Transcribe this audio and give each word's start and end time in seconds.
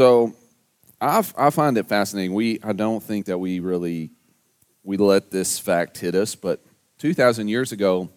So 0.00 0.32
I, 0.98 1.22
I 1.36 1.50
find 1.50 1.76
it 1.76 1.86
fascinating. 1.86 2.32
We 2.32 2.58
I 2.64 2.72
don't 2.72 3.02
think 3.02 3.26
that 3.26 3.36
we 3.36 3.60
really 3.60 4.12
we 4.82 4.96
let 4.96 5.30
this 5.30 5.58
fact 5.58 5.98
hit 5.98 6.14
us, 6.14 6.34
but 6.34 6.64
2,000 7.00 7.48
years 7.48 7.70
ago, 7.70 8.08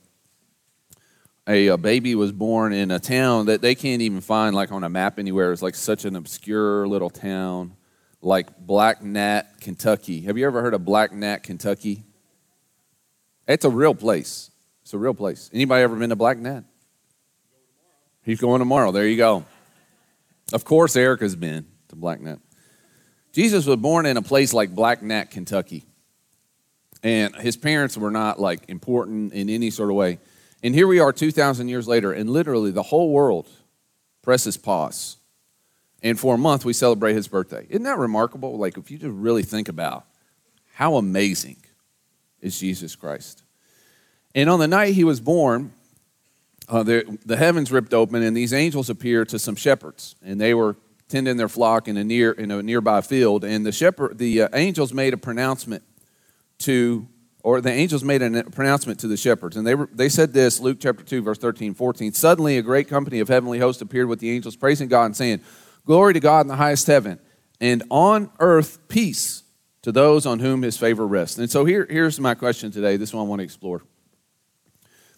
a, 1.45 1.67
a, 1.67 1.77
baby 1.77 2.15
was 2.15 2.31
born 2.31 2.71
in 2.71 2.89
a 2.89 2.99
town 2.99 3.47
that 3.47 3.61
they 3.61 3.75
can't 3.75 4.01
even 4.01 4.21
find 4.21 4.55
like 4.55 4.71
on 4.71 4.85
a 4.85 4.89
map 4.89 5.19
anywhere. 5.19 5.51
It's 5.51 5.61
like 5.61 5.75
such 5.75 6.05
an 6.05 6.15
obscure 6.15 6.87
little 6.87 7.09
town, 7.09 7.75
like 8.21 8.57
Black 8.57 9.03
Gnat, 9.03 9.59
Kentucky. 9.59 10.21
Have 10.21 10.37
you 10.37 10.45
ever 10.45 10.61
heard 10.61 10.73
of 10.73 10.85
Black 10.85 11.11
Gnat, 11.11 11.43
Kentucky? 11.43 12.05
It's 13.45 13.65
a 13.65 13.69
real 13.69 13.93
place. 13.93 14.51
It's 14.83 14.93
a 14.93 14.97
real 14.97 15.13
place. 15.13 15.49
Anybody 15.51 15.83
ever 15.83 15.97
been 15.97 16.11
to 16.11 16.15
Black 16.15 16.37
Gnat? 16.37 16.63
He's 18.21 18.39
going 18.39 18.59
tomorrow. 18.59 18.93
There 18.93 19.05
you 19.05 19.17
go. 19.17 19.43
Of 20.53 20.63
course, 20.63 20.95
Erica's 20.95 21.35
been 21.35 21.72
to 21.93 21.99
Black 21.99 22.19
Gnat. 22.19 22.39
Jesus 23.31 23.65
was 23.65 23.77
born 23.77 24.05
in 24.05 24.17
a 24.17 24.21
place 24.21 24.53
like 24.53 24.75
Black 24.75 25.01
Gnat, 25.01 25.31
Kentucky. 25.31 25.85
And 27.01 27.35
his 27.35 27.57
parents 27.57 27.97
were 27.97 28.11
not 28.11 28.39
like 28.39 28.69
important 28.69 29.33
in 29.33 29.49
any 29.49 29.69
sort 29.69 29.89
of 29.89 29.95
way. 29.95 30.19
And 30.61 30.73
here 30.73 30.87
we 30.87 30.99
are 30.99 31.11
2,000 31.11 31.67
years 31.67 31.87
later, 31.87 32.13
and 32.13 32.29
literally 32.29 32.71
the 32.71 32.83
whole 32.83 33.11
world 33.11 33.49
presses 34.21 34.55
pause. 34.55 35.17
And 36.01 36.19
for 36.19 36.35
a 36.35 36.37
month, 36.37 36.63
we 36.63 36.73
celebrate 36.73 37.13
his 37.13 37.27
birthday. 37.27 37.65
Isn't 37.69 37.83
that 37.83 37.97
remarkable? 37.97 38.57
Like, 38.57 38.77
if 38.77 38.89
you 38.89 38.97
just 38.97 39.13
really 39.13 39.43
think 39.43 39.67
about 39.67 40.05
how 40.73 40.95
amazing 40.95 41.57
is 42.41 42.59
Jesus 42.59 42.95
Christ. 42.95 43.43
And 44.35 44.49
on 44.49 44.59
the 44.59 44.67
night 44.67 44.93
he 44.93 45.03
was 45.03 45.19
born, 45.19 45.73
uh, 46.69 46.83
the, 46.83 47.17
the 47.25 47.37
heavens 47.37 47.71
ripped 47.71 47.93
open, 47.93 48.21
and 48.23 48.35
these 48.35 48.53
angels 48.53 48.89
appeared 48.89 49.29
to 49.29 49.39
some 49.39 49.55
shepherds. 49.55 50.15
And 50.23 50.39
they 50.39 50.53
were 50.53 50.75
tending 51.09 51.37
their 51.37 51.49
flock 51.49 51.87
in 51.87 51.97
a, 51.97 52.03
near, 52.03 52.31
in 52.31 52.51
a 52.51 52.63
nearby 52.63 53.01
field. 53.01 53.43
And 53.43 53.65
the, 53.65 53.71
shepherd, 53.71 54.17
the 54.17 54.43
uh, 54.43 54.49
angels 54.53 54.93
made 54.93 55.13
a 55.13 55.17
pronouncement 55.17 55.83
to 56.59 57.07
or 57.43 57.59
the 57.59 57.71
angels 57.71 58.05
made 58.05 58.21
a 58.21 58.43
pronouncement 58.45 59.01
to 59.01 59.07
the 59.07 59.17
shepherds, 59.17 59.57
and 59.57 59.67
they, 59.67 59.75
were, 59.75 59.89
they 59.91 60.07
said 60.07 60.31
this 60.31 60.61
Luke 60.61 60.77
chapter 60.79 61.03
2, 61.03 61.21
verse 61.21 61.37
13, 61.37 61.73
14. 61.73 62.13
Suddenly, 62.13 62.57
a 62.57 62.61
great 62.61 62.87
company 62.87 63.19
of 63.19 63.27
heavenly 63.27 63.59
hosts 63.59 63.81
appeared 63.81 64.07
with 64.07 64.19
the 64.19 64.31
angels, 64.31 64.55
praising 64.55 64.87
God 64.87 65.05
and 65.05 65.15
saying, 65.15 65.41
Glory 65.85 66.13
to 66.13 66.21
God 66.21 66.41
in 66.41 66.47
the 66.47 66.55
highest 66.55 66.87
heaven, 66.87 67.19
and 67.59 67.83
on 67.89 68.31
earth 68.39 68.87
peace 68.87 69.43
to 69.81 69.91
those 69.91 70.25
on 70.25 70.39
whom 70.39 70.61
his 70.61 70.77
favor 70.77 71.05
rests. 71.05 71.37
And 71.37 71.51
so 71.51 71.65
here, 71.65 71.85
here's 71.89 72.17
my 72.17 72.33
question 72.33 72.71
today. 72.71 72.95
This 72.95 73.13
one 73.13 73.25
I 73.25 73.27
want 73.27 73.41
to 73.41 73.43
explore. 73.43 73.81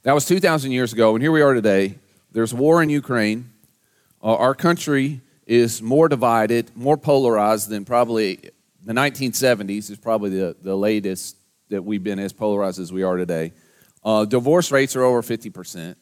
That 0.01 0.13
was 0.13 0.25
2,000 0.25 0.71
years 0.71 0.93
ago, 0.93 1.13
and 1.13 1.21
here 1.21 1.31
we 1.31 1.43
are 1.43 1.53
today. 1.53 1.99
There's 2.31 2.53
war 2.53 2.81
in 2.81 2.89
Ukraine. 2.89 3.51
Uh, 4.23 4.35
our 4.35 4.55
country 4.55 5.21
is 5.45 5.81
more 5.81 6.09
divided, 6.09 6.71
more 6.75 6.97
polarized 6.97 7.69
than 7.69 7.85
probably 7.85 8.49
the 8.83 8.93
1970s, 8.93 9.89
is 9.89 9.97
probably 9.97 10.31
the, 10.31 10.55
the 10.61 10.75
latest 10.75 11.37
that 11.69 11.83
we've 11.83 12.03
been 12.03 12.19
as 12.19 12.33
polarized 12.33 12.79
as 12.79 12.91
we 12.91 13.03
are 13.03 13.17
today. 13.17 13.53
Uh, 14.03 14.25
divorce 14.25 14.71
rates 14.71 14.95
are 14.95 15.03
over 15.03 15.21
50%. 15.21 15.95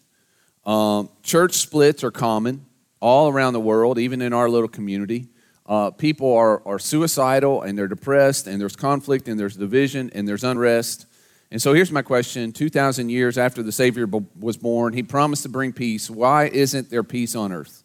Um, 0.65 1.09
church 1.23 1.53
splits 1.53 2.03
are 2.03 2.11
common 2.11 2.65
all 2.99 3.29
around 3.29 3.53
the 3.53 3.59
world, 3.59 3.97
even 3.97 4.21
in 4.21 4.33
our 4.33 4.49
little 4.49 4.67
community. 4.67 5.27
Uh, 5.65 5.91
people 5.91 6.33
are, 6.33 6.65
are 6.67 6.79
suicidal 6.79 7.61
and 7.61 7.77
they're 7.77 7.87
depressed, 7.87 8.47
and 8.47 8.59
there's 8.59 8.75
conflict, 8.75 9.27
and 9.27 9.39
there's 9.39 9.55
division, 9.55 10.11
and 10.13 10.27
there's 10.27 10.43
unrest. 10.43 11.05
And 11.51 11.61
so 11.61 11.73
here's 11.73 11.91
my 11.91 12.01
question 12.01 12.51
2,000 12.51 13.09
years 13.09 13.37
after 13.37 13.61
the 13.61 13.71
Savior 13.71 14.07
was 14.39 14.57
born, 14.57 14.93
he 14.93 15.03
promised 15.03 15.43
to 15.43 15.49
bring 15.49 15.71
peace. 15.71 16.09
Why 16.09 16.45
isn't 16.45 16.89
there 16.89 17.03
peace 17.03 17.35
on 17.35 17.51
earth? 17.51 17.82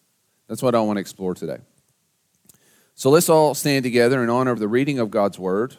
That's 0.48 0.62
what 0.62 0.74
I 0.74 0.80
want 0.80 0.96
to 0.96 1.00
explore 1.00 1.34
today. 1.34 1.58
So 2.94 3.10
let's 3.10 3.28
all 3.28 3.54
stand 3.54 3.84
together 3.84 4.24
in 4.24 4.30
honor 4.30 4.50
of 4.50 4.58
the 4.58 4.66
reading 4.66 4.98
of 4.98 5.10
God's 5.10 5.38
word. 5.38 5.76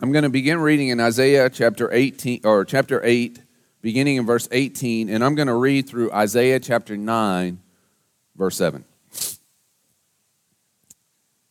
I'm 0.00 0.12
going 0.12 0.24
to 0.24 0.30
begin 0.30 0.58
reading 0.58 0.88
in 0.88 0.98
Isaiah 0.98 1.50
chapter 1.50 1.92
18 1.92 2.40
or 2.44 2.64
chapter 2.64 3.04
8 3.04 3.42
beginning 3.82 4.16
in 4.16 4.24
verse 4.24 4.48
18 4.50 5.10
and 5.10 5.22
I'm 5.22 5.34
going 5.34 5.48
to 5.48 5.54
read 5.54 5.88
through 5.88 6.10
Isaiah 6.12 6.58
chapter 6.58 6.96
9 6.96 7.60
verse 8.34 8.56
7. 8.56 8.84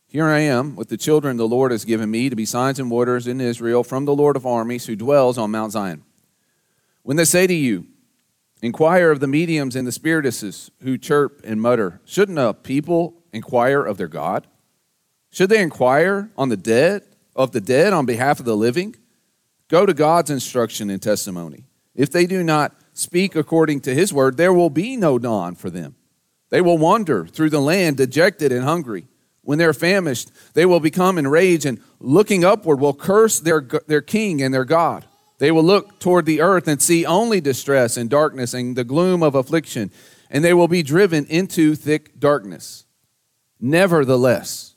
Here 0.08 0.26
I 0.26 0.40
am 0.40 0.74
with 0.74 0.88
the 0.88 0.96
children 0.96 1.36
the 1.36 1.46
Lord 1.46 1.70
has 1.70 1.84
given 1.84 2.10
me 2.10 2.28
to 2.28 2.34
be 2.34 2.44
signs 2.44 2.80
and 2.80 2.90
wonders 2.90 3.28
in 3.28 3.40
Israel 3.40 3.84
from 3.84 4.04
the 4.04 4.14
Lord 4.14 4.34
of 4.34 4.44
armies 4.44 4.86
who 4.86 4.96
dwells 4.96 5.38
on 5.38 5.52
Mount 5.52 5.70
Zion. 5.70 6.02
When 7.04 7.16
they 7.16 7.24
say 7.24 7.46
to 7.46 7.54
you, 7.54 7.86
Inquire 8.62 9.10
of 9.10 9.20
the 9.20 9.26
mediums 9.26 9.74
and 9.74 9.86
the 9.86 9.92
spiritists 9.92 10.70
who 10.82 10.98
chirp 10.98 11.40
and 11.44 11.60
mutter, 11.60 12.00
shouldn't 12.04 12.38
a 12.38 12.52
people 12.52 13.14
inquire 13.32 13.82
of 13.84 13.96
their 13.96 14.08
God? 14.08 14.46
Should 15.30 15.48
they 15.48 15.62
inquire 15.62 16.30
on 16.36 16.48
the 16.48 16.56
dead? 16.56 17.04
of 17.40 17.52
the 17.52 17.60
dead 17.60 17.92
on 17.92 18.06
behalf 18.06 18.38
of 18.38 18.44
the 18.44 18.56
living? 18.56 18.96
Go 19.68 19.86
to 19.86 19.94
God's 19.94 20.30
instruction 20.30 20.90
and 20.90 21.00
testimony. 21.00 21.64
If 21.94 22.10
they 22.10 22.26
do 22.26 22.42
not 22.42 22.74
speak 22.92 23.36
according 23.36 23.80
to 23.82 23.94
his 23.94 24.12
word, 24.12 24.36
there 24.36 24.52
will 24.52 24.70
be 24.70 24.96
no 24.96 25.18
dawn 25.18 25.54
for 25.54 25.70
them. 25.70 25.96
They 26.50 26.60
will 26.60 26.78
wander 26.78 27.26
through 27.26 27.50
the 27.50 27.60
land 27.60 27.96
dejected 27.96 28.52
and 28.52 28.64
hungry. 28.64 29.06
When 29.42 29.58
they're 29.58 29.72
famished, 29.72 30.30
they 30.54 30.66
will 30.66 30.80
become 30.80 31.16
enraged 31.18 31.64
and 31.64 31.80
looking 31.98 32.44
upward 32.44 32.80
will 32.80 32.94
curse 32.94 33.40
their, 33.40 33.60
their 33.86 34.02
king 34.02 34.42
and 34.42 34.52
their 34.52 34.64
God. 34.64 35.06
They 35.40 35.50
will 35.50 35.64
look 35.64 35.98
toward 35.98 36.26
the 36.26 36.42
earth 36.42 36.68
and 36.68 36.82
see 36.82 37.06
only 37.06 37.40
distress 37.40 37.96
and 37.96 38.10
darkness 38.10 38.52
and 38.52 38.76
the 38.76 38.84
gloom 38.84 39.22
of 39.22 39.34
affliction, 39.34 39.90
and 40.30 40.44
they 40.44 40.52
will 40.52 40.68
be 40.68 40.82
driven 40.82 41.24
into 41.26 41.74
thick 41.74 42.20
darkness. 42.20 42.84
Nevertheless, 43.58 44.76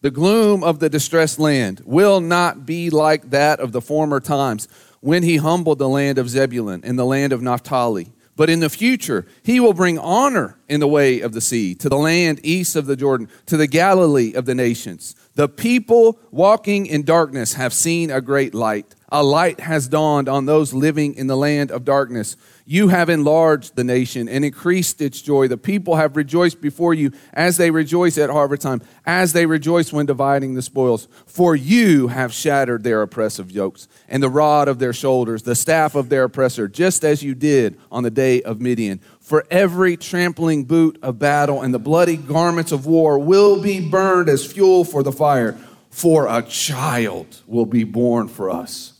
the 0.00 0.10
gloom 0.10 0.64
of 0.64 0.78
the 0.78 0.88
distressed 0.88 1.38
land 1.38 1.82
will 1.84 2.20
not 2.20 2.64
be 2.64 2.88
like 2.88 3.28
that 3.30 3.60
of 3.60 3.72
the 3.72 3.82
former 3.82 4.18
times 4.18 4.66
when 5.00 5.22
he 5.22 5.36
humbled 5.36 5.78
the 5.78 5.88
land 5.88 6.16
of 6.16 6.30
Zebulun 6.30 6.80
and 6.84 6.98
the 6.98 7.04
land 7.04 7.34
of 7.34 7.42
Naphtali. 7.42 8.10
But 8.34 8.48
in 8.48 8.60
the 8.60 8.70
future, 8.70 9.26
he 9.42 9.60
will 9.60 9.74
bring 9.74 9.98
honor 9.98 10.58
in 10.68 10.80
the 10.80 10.88
way 10.88 11.20
of 11.20 11.32
the 11.32 11.40
sea, 11.42 11.74
to 11.74 11.88
the 11.90 11.98
land 11.98 12.40
east 12.42 12.76
of 12.76 12.86
the 12.86 12.96
Jordan, 12.96 13.28
to 13.44 13.58
the 13.58 13.66
Galilee 13.66 14.32
of 14.32 14.46
the 14.46 14.54
nations. 14.54 15.14
The 15.34 15.48
people 15.48 16.18
walking 16.30 16.86
in 16.86 17.02
darkness 17.02 17.54
have 17.54 17.74
seen 17.74 18.10
a 18.10 18.22
great 18.22 18.54
light. 18.54 18.94
A 19.10 19.22
light 19.22 19.60
has 19.60 19.88
dawned 19.88 20.28
on 20.28 20.44
those 20.44 20.74
living 20.74 21.14
in 21.14 21.28
the 21.28 21.36
land 21.36 21.70
of 21.70 21.86
darkness. 21.86 22.36
You 22.66 22.88
have 22.88 23.08
enlarged 23.08 23.74
the 23.74 23.84
nation 23.84 24.28
and 24.28 24.44
increased 24.44 25.00
its 25.00 25.22
joy. 25.22 25.48
The 25.48 25.56
people 25.56 25.96
have 25.96 26.14
rejoiced 26.14 26.60
before 26.60 26.92
you 26.92 27.12
as 27.32 27.56
they 27.56 27.70
rejoice 27.70 28.18
at 28.18 28.28
harvest 28.28 28.60
time, 28.60 28.82
as 29.06 29.32
they 29.32 29.46
rejoice 29.46 29.94
when 29.94 30.04
dividing 30.04 30.52
the 30.52 30.60
spoils. 30.60 31.08
For 31.24 31.56
you 31.56 32.08
have 32.08 32.34
shattered 32.34 32.82
their 32.82 33.00
oppressive 33.00 33.50
yokes 33.50 33.88
and 34.10 34.22
the 34.22 34.28
rod 34.28 34.68
of 34.68 34.78
their 34.78 34.92
shoulders, 34.92 35.42
the 35.42 35.54
staff 35.54 35.94
of 35.94 36.10
their 36.10 36.24
oppressor, 36.24 36.68
just 36.68 37.02
as 37.02 37.22
you 37.22 37.34
did 37.34 37.80
on 37.90 38.02
the 38.02 38.10
day 38.10 38.42
of 38.42 38.60
Midian. 38.60 39.00
For 39.20 39.46
every 39.50 39.96
trampling 39.96 40.64
boot 40.64 40.98
of 41.00 41.18
battle 41.18 41.62
and 41.62 41.72
the 41.72 41.78
bloody 41.78 42.18
garments 42.18 42.72
of 42.72 42.84
war 42.84 43.18
will 43.18 43.62
be 43.62 43.80
burned 43.80 44.28
as 44.28 44.44
fuel 44.44 44.84
for 44.84 45.02
the 45.02 45.12
fire. 45.12 45.56
For 45.88 46.26
a 46.28 46.42
child 46.42 47.40
will 47.46 47.64
be 47.64 47.84
born 47.84 48.28
for 48.28 48.50
us 48.50 48.97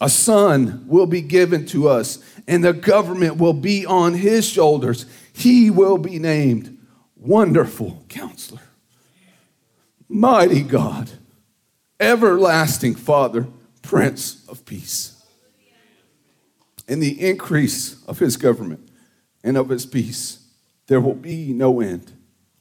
a 0.00 0.08
son 0.08 0.84
will 0.86 1.06
be 1.06 1.20
given 1.20 1.66
to 1.66 1.88
us, 1.88 2.18
and 2.48 2.64
the 2.64 2.72
government 2.72 3.36
will 3.36 3.52
be 3.52 3.84
on 3.84 4.14
his 4.14 4.46
shoulders. 4.46 5.06
He 5.32 5.70
will 5.70 5.98
be 5.98 6.18
named 6.18 6.78
Wonderful 7.16 8.04
Counselor, 8.08 8.62
Mighty 10.08 10.62
God, 10.62 11.10
Everlasting 11.98 12.94
Father, 12.94 13.46
Prince 13.82 14.46
of 14.48 14.64
Peace. 14.64 15.22
In 16.88 17.00
the 17.00 17.20
increase 17.28 18.02
of 18.06 18.18
his 18.18 18.36
government 18.36 18.88
and 19.44 19.56
of 19.56 19.68
his 19.68 19.86
peace, 19.86 20.46
there 20.86 21.00
will 21.00 21.14
be 21.14 21.52
no 21.52 21.80
end. 21.80 22.12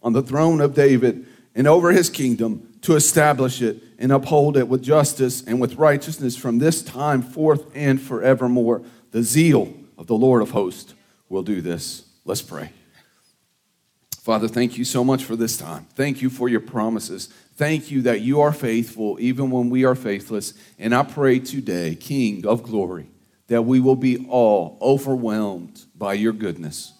On 0.04 0.14
the 0.14 0.22
throne 0.22 0.62
of 0.62 0.76
David 0.76 1.26
and 1.60 1.68
over 1.68 1.92
his 1.92 2.10
kingdom, 2.10 2.66
to 2.82 2.96
establish 2.96 3.62
it 3.62 3.84
and 3.98 4.14
uphold 4.14 4.56
it 4.56 4.70
with 4.70 4.82
justice 4.82 5.44
and 5.46 5.60
with 5.60 5.76
righteousness 5.76 6.38
from 6.38 6.58
this 6.58 6.82
time 6.82 7.22
forth 7.22 7.70
and 7.76 8.02
forevermore. 8.02 8.82
The 9.12 9.24
zeal 9.24 9.74
of 9.98 10.08
the 10.08 10.16
Lord 10.16 10.42
of 10.42 10.52
hosts 10.52 10.94
will 11.28 11.44
do 11.44 11.60
this. 11.60 12.04
Let's 12.24 12.42
pray. 12.42 12.72
Father, 14.22 14.48
thank 14.48 14.78
you 14.78 14.86
so 14.86 15.04
much 15.04 15.26
for 15.26 15.36
this 15.36 15.58
time. 15.58 15.86
Thank 15.96 16.22
you 16.22 16.30
for 16.30 16.48
your 16.48 16.62
promises. 16.62 17.28
Thank 17.58 17.92
you 17.92 18.04
that 18.04 18.22
you 18.22 18.40
are 18.40 18.54
faithful 18.54 19.18
even 19.20 19.52
when 19.52 19.70
we 19.70 19.84
are 19.84 19.96
faithless. 19.96 20.54
And 20.78 20.96
I 20.96 21.04
pray 21.04 21.40
today, 21.40 21.96
King 21.96 22.48
of 22.48 22.64
glory, 22.64 23.10
that 23.48 23.64
we 23.64 23.82
will 23.82 23.98
be 23.98 24.26
all 24.30 24.78
overwhelmed 24.82 25.84
by 25.94 26.14
your 26.14 26.32
goodness, 26.32 26.94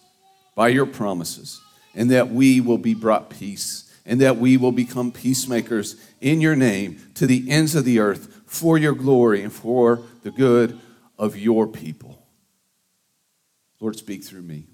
by 0.54 0.68
your 0.68 0.84
promises, 0.84 1.62
and 1.94 2.10
that 2.10 2.28
we 2.28 2.60
will 2.60 2.76
be 2.76 2.92
brought 2.92 3.30
peace 3.30 3.86
and 4.10 4.20
that 4.20 4.38
we 4.38 4.56
will 4.56 4.72
become 4.72 5.12
peacemakers 5.12 5.94
in 6.20 6.40
your 6.40 6.56
name 6.56 7.00
to 7.14 7.28
the 7.28 7.48
ends 7.48 7.76
of 7.76 7.84
the 7.84 8.00
earth 8.00 8.42
for 8.44 8.76
your 8.76 8.92
glory 8.92 9.40
and 9.40 9.52
for 9.52 10.02
the 10.24 10.32
good 10.32 10.76
of 11.16 11.36
your 11.36 11.68
people. 11.68 12.26
Lord, 13.78 13.94
speak 13.94 14.24
through 14.24 14.42
me. 14.42 14.66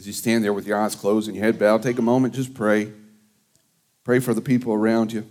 As 0.00 0.08
you 0.08 0.12
stand 0.12 0.42
there 0.42 0.52
with 0.52 0.66
your 0.66 0.80
eyes 0.80 0.96
closed 0.96 1.28
and 1.28 1.36
your 1.36 1.44
head 1.44 1.60
bowed, 1.60 1.84
take 1.84 2.00
a 2.00 2.02
moment, 2.02 2.34
just 2.34 2.54
pray. 2.54 2.92
Pray 4.02 4.18
for 4.18 4.34
the 4.34 4.40
people 4.40 4.72
around 4.72 5.12
you. 5.12 5.24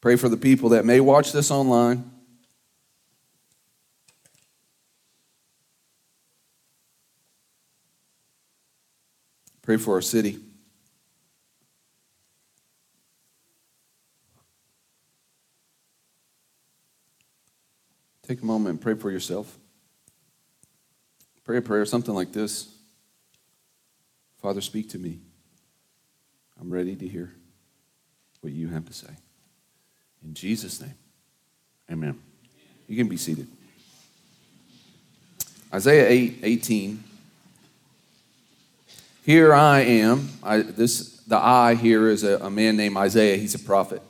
Pray 0.00 0.16
for 0.16 0.30
the 0.30 0.38
people 0.38 0.70
that 0.70 0.86
may 0.86 1.00
watch 1.00 1.32
this 1.32 1.50
online. 1.50 2.10
Pray 9.68 9.76
for 9.76 9.96
our 9.96 10.00
city. 10.00 10.38
Take 18.26 18.40
a 18.40 18.46
moment 18.46 18.70
and 18.70 18.80
pray 18.80 18.94
for 18.94 19.10
yourself. 19.10 19.58
Pray 21.44 21.58
a 21.58 21.60
prayer, 21.60 21.84
something 21.84 22.14
like 22.14 22.32
this 22.32 22.74
Father, 24.40 24.62
speak 24.62 24.88
to 24.88 24.98
me. 24.98 25.18
I'm 26.58 26.70
ready 26.70 26.96
to 26.96 27.06
hear 27.06 27.34
what 28.40 28.54
you 28.54 28.68
have 28.68 28.86
to 28.86 28.94
say. 28.94 29.12
In 30.24 30.32
Jesus' 30.32 30.80
name, 30.80 30.94
amen. 31.92 32.18
You 32.86 32.96
can 32.96 33.06
be 33.06 33.18
seated. 33.18 33.48
Isaiah 35.74 36.08
8 36.08 36.38
18 36.42 37.04
here 39.28 39.52
I 39.52 39.80
am. 39.80 40.30
I, 40.42 40.62
this, 40.62 41.18
the 41.26 41.36
I 41.36 41.74
here 41.74 42.08
is 42.08 42.24
a, 42.24 42.38
a 42.38 42.48
man 42.48 42.78
named 42.78 42.96
Isaiah. 42.96 43.36
He's 43.36 43.54
a 43.54 43.58
prophet. 43.58 44.00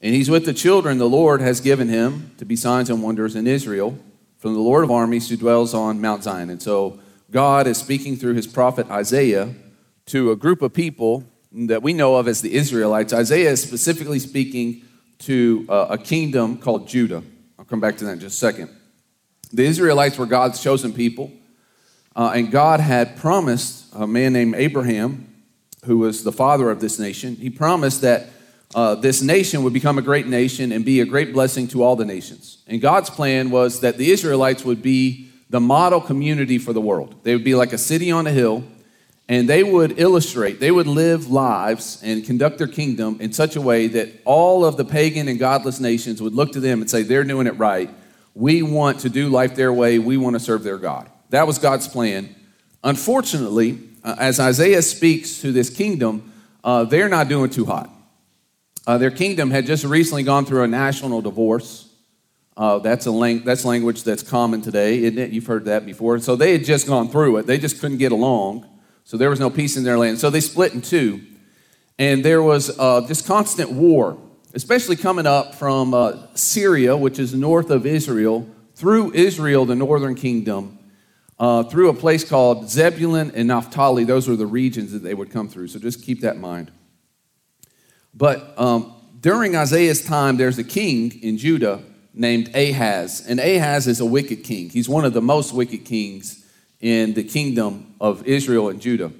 And 0.00 0.14
he's 0.14 0.30
with 0.30 0.46
the 0.46 0.54
children 0.54 0.96
the 0.96 1.06
Lord 1.06 1.42
has 1.42 1.60
given 1.60 1.90
him 1.90 2.30
to 2.38 2.46
be 2.46 2.56
signs 2.56 2.88
and 2.88 3.02
wonders 3.02 3.36
in 3.36 3.46
Israel 3.46 3.98
from 4.38 4.54
the 4.54 4.60
Lord 4.60 4.82
of 4.82 4.90
armies 4.90 5.28
who 5.28 5.36
dwells 5.36 5.74
on 5.74 6.00
Mount 6.00 6.22
Zion. 6.22 6.48
And 6.48 6.62
so 6.62 6.98
God 7.30 7.66
is 7.66 7.76
speaking 7.76 8.16
through 8.16 8.32
his 8.32 8.46
prophet 8.46 8.90
Isaiah 8.90 9.54
to 10.06 10.30
a 10.30 10.36
group 10.36 10.62
of 10.62 10.72
people 10.72 11.24
that 11.52 11.82
we 11.82 11.92
know 11.92 12.16
of 12.16 12.28
as 12.28 12.40
the 12.40 12.54
Israelites. 12.54 13.12
Isaiah 13.12 13.50
is 13.50 13.62
specifically 13.62 14.20
speaking 14.20 14.86
to 15.18 15.66
uh, 15.68 15.88
a 15.90 15.98
kingdom 15.98 16.56
called 16.56 16.88
Judah. 16.88 17.22
I'll 17.58 17.66
come 17.66 17.80
back 17.80 17.98
to 17.98 18.06
that 18.06 18.12
in 18.12 18.20
just 18.20 18.36
a 18.36 18.38
second. 18.38 18.70
The 19.52 19.66
Israelites 19.66 20.16
were 20.16 20.24
God's 20.24 20.62
chosen 20.62 20.94
people. 20.94 21.30
Uh, 22.16 22.32
and 22.34 22.50
God 22.50 22.80
had 22.80 23.16
promised 23.18 23.92
a 23.92 24.06
man 24.06 24.32
named 24.32 24.54
Abraham, 24.56 25.34
who 25.84 25.98
was 25.98 26.24
the 26.24 26.32
father 26.32 26.70
of 26.70 26.80
this 26.80 26.98
nation, 26.98 27.36
he 27.36 27.50
promised 27.50 28.00
that 28.00 28.28
uh, 28.74 28.94
this 28.94 29.22
nation 29.22 29.62
would 29.62 29.74
become 29.74 29.98
a 29.98 30.02
great 30.02 30.26
nation 30.26 30.72
and 30.72 30.84
be 30.84 31.00
a 31.00 31.04
great 31.04 31.34
blessing 31.34 31.68
to 31.68 31.82
all 31.82 31.94
the 31.94 32.06
nations. 32.06 32.64
And 32.66 32.80
God's 32.80 33.10
plan 33.10 33.50
was 33.50 33.80
that 33.80 33.98
the 33.98 34.10
Israelites 34.10 34.64
would 34.64 34.82
be 34.82 35.30
the 35.50 35.60
model 35.60 36.00
community 36.00 36.58
for 36.58 36.72
the 36.72 36.80
world. 36.80 37.14
They 37.22 37.34
would 37.34 37.44
be 37.44 37.54
like 37.54 37.74
a 37.74 37.78
city 37.78 38.10
on 38.10 38.26
a 38.26 38.32
hill, 38.32 38.64
and 39.28 39.48
they 39.48 39.62
would 39.62 39.98
illustrate, 39.98 40.58
they 40.58 40.70
would 40.70 40.86
live 40.86 41.30
lives 41.30 42.00
and 42.02 42.24
conduct 42.24 42.58
their 42.58 42.66
kingdom 42.66 43.18
in 43.20 43.32
such 43.32 43.56
a 43.56 43.60
way 43.60 43.88
that 43.88 44.08
all 44.24 44.64
of 44.64 44.76
the 44.76 44.84
pagan 44.84 45.28
and 45.28 45.38
godless 45.38 45.80
nations 45.80 46.22
would 46.22 46.32
look 46.32 46.52
to 46.52 46.60
them 46.60 46.80
and 46.80 46.90
say, 46.90 47.02
They're 47.02 47.24
doing 47.24 47.46
it 47.46 47.58
right. 47.58 47.90
We 48.34 48.62
want 48.62 49.00
to 49.00 49.10
do 49.10 49.28
life 49.28 49.54
their 49.54 49.72
way, 49.72 49.98
we 49.98 50.16
want 50.16 50.34
to 50.34 50.40
serve 50.40 50.62
their 50.62 50.78
God. 50.78 51.10
That 51.30 51.46
was 51.46 51.58
God's 51.58 51.88
plan. 51.88 52.34
Unfortunately, 52.84 53.78
uh, 54.04 54.16
as 54.18 54.38
Isaiah 54.38 54.82
speaks 54.82 55.40
to 55.40 55.52
this 55.52 55.70
kingdom, 55.70 56.32
uh, 56.62 56.84
they're 56.84 57.08
not 57.08 57.28
doing 57.28 57.50
too 57.50 57.64
hot. 57.64 57.90
Uh, 58.86 58.98
their 58.98 59.10
kingdom 59.10 59.50
had 59.50 59.66
just 59.66 59.84
recently 59.84 60.22
gone 60.22 60.44
through 60.44 60.62
a 60.62 60.68
national 60.68 61.20
divorce. 61.20 61.88
Uh, 62.56 62.78
that's, 62.78 63.06
a 63.06 63.10
lang- 63.10 63.44
that's 63.44 63.64
language 63.64 64.04
that's 64.04 64.22
common 64.22 64.62
today, 64.62 65.02
isn't 65.02 65.18
it? 65.18 65.30
You've 65.30 65.46
heard 65.46 65.64
that 65.64 65.84
before. 65.84 66.18
So 66.20 66.36
they 66.36 66.52
had 66.52 66.64
just 66.64 66.86
gone 66.86 67.08
through 67.08 67.38
it. 67.38 67.46
They 67.46 67.58
just 67.58 67.80
couldn't 67.80 67.98
get 67.98 68.12
along. 68.12 68.66
So 69.04 69.16
there 69.16 69.28
was 69.28 69.40
no 69.40 69.50
peace 69.50 69.76
in 69.76 69.84
their 69.84 69.98
land. 69.98 70.18
So 70.18 70.30
they 70.30 70.40
split 70.40 70.72
in 70.72 70.80
two. 70.80 71.20
And 71.98 72.24
there 72.24 72.42
was 72.42 72.76
uh, 72.78 73.00
this 73.00 73.26
constant 73.26 73.72
war, 73.72 74.18
especially 74.54 74.96
coming 74.96 75.26
up 75.26 75.54
from 75.54 75.92
uh, 75.94 76.26
Syria, 76.34 76.96
which 76.96 77.18
is 77.18 77.34
north 77.34 77.70
of 77.70 77.86
Israel, 77.86 78.48
through 78.74 79.12
Israel, 79.14 79.64
the 79.64 79.74
northern 79.74 80.14
kingdom, 80.14 80.78
uh, 81.38 81.62
through 81.64 81.90
a 81.90 81.94
place 81.94 82.24
called 82.24 82.70
Zebulun 82.70 83.32
and 83.34 83.48
Naphtali. 83.48 84.04
Those 84.04 84.28
were 84.28 84.36
the 84.36 84.46
regions 84.46 84.92
that 84.92 85.02
they 85.02 85.14
would 85.14 85.30
come 85.30 85.48
through. 85.48 85.68
So 85.68 85.78
just 85.78 86.02
keep 86.02 86.20
that 86.22 86.36
in 86.36 86.40
mind. 86.40 86.70
But 88.14 88.58
um, 88.58 88.94
during 89.20 89.56
Isaiah's 89.56 90.04
time, 90.04 90.36
there's 90.36 90.58
a 90.58 90.64
king 90.64 91.22
in 91.22 91.36
Judah 91.36 91.82
named 92.14 92.54
Ahaz. 92.54 93.24
And 93.28 93.38
Ahaz 93.38 93.86
is 93.86 94.00
a 94.00 94.06
wicked 94.06 94.42
king. 94.44 94.70
He's 94.70 94.88
one 94.88 95.04
of 95.04 95.12
the 95.12 95.20
most 95.20 95.52
wicked 95.52 95.84
kings 95.84 96.44
in 96.80 97.14
the 97.14 97.24
kingdom 97.24 97.94
of 98.00 98.26
Israel 98.26 98.68
and 98.70 98.80
Judah. 98.80 99.12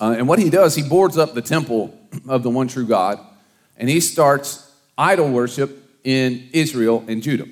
Uh, 0.00 0.14
and 0.16 0.28
what 0.28 0.38
he 0.38 0.50
does, 0.50 0.74
he 0.74 0.82
boards 0.82 1.16
up 1.18 1.34
the 1.34 1.42
temple 1.42 1.98
of 2.28 2.42
the 2.42 2.50
one 2.50 2.68
true 2.68 2.86
God, 2.86 3.18
and 3.76 3.88
he 3.88 4.00
starts 4.00 4.70
idol 4.96 5.30
worship 5.30 5.70
in 6.04 6.48
Israel 6.52 7.04
and 7.06 7.22
Judah. 7.22 7.46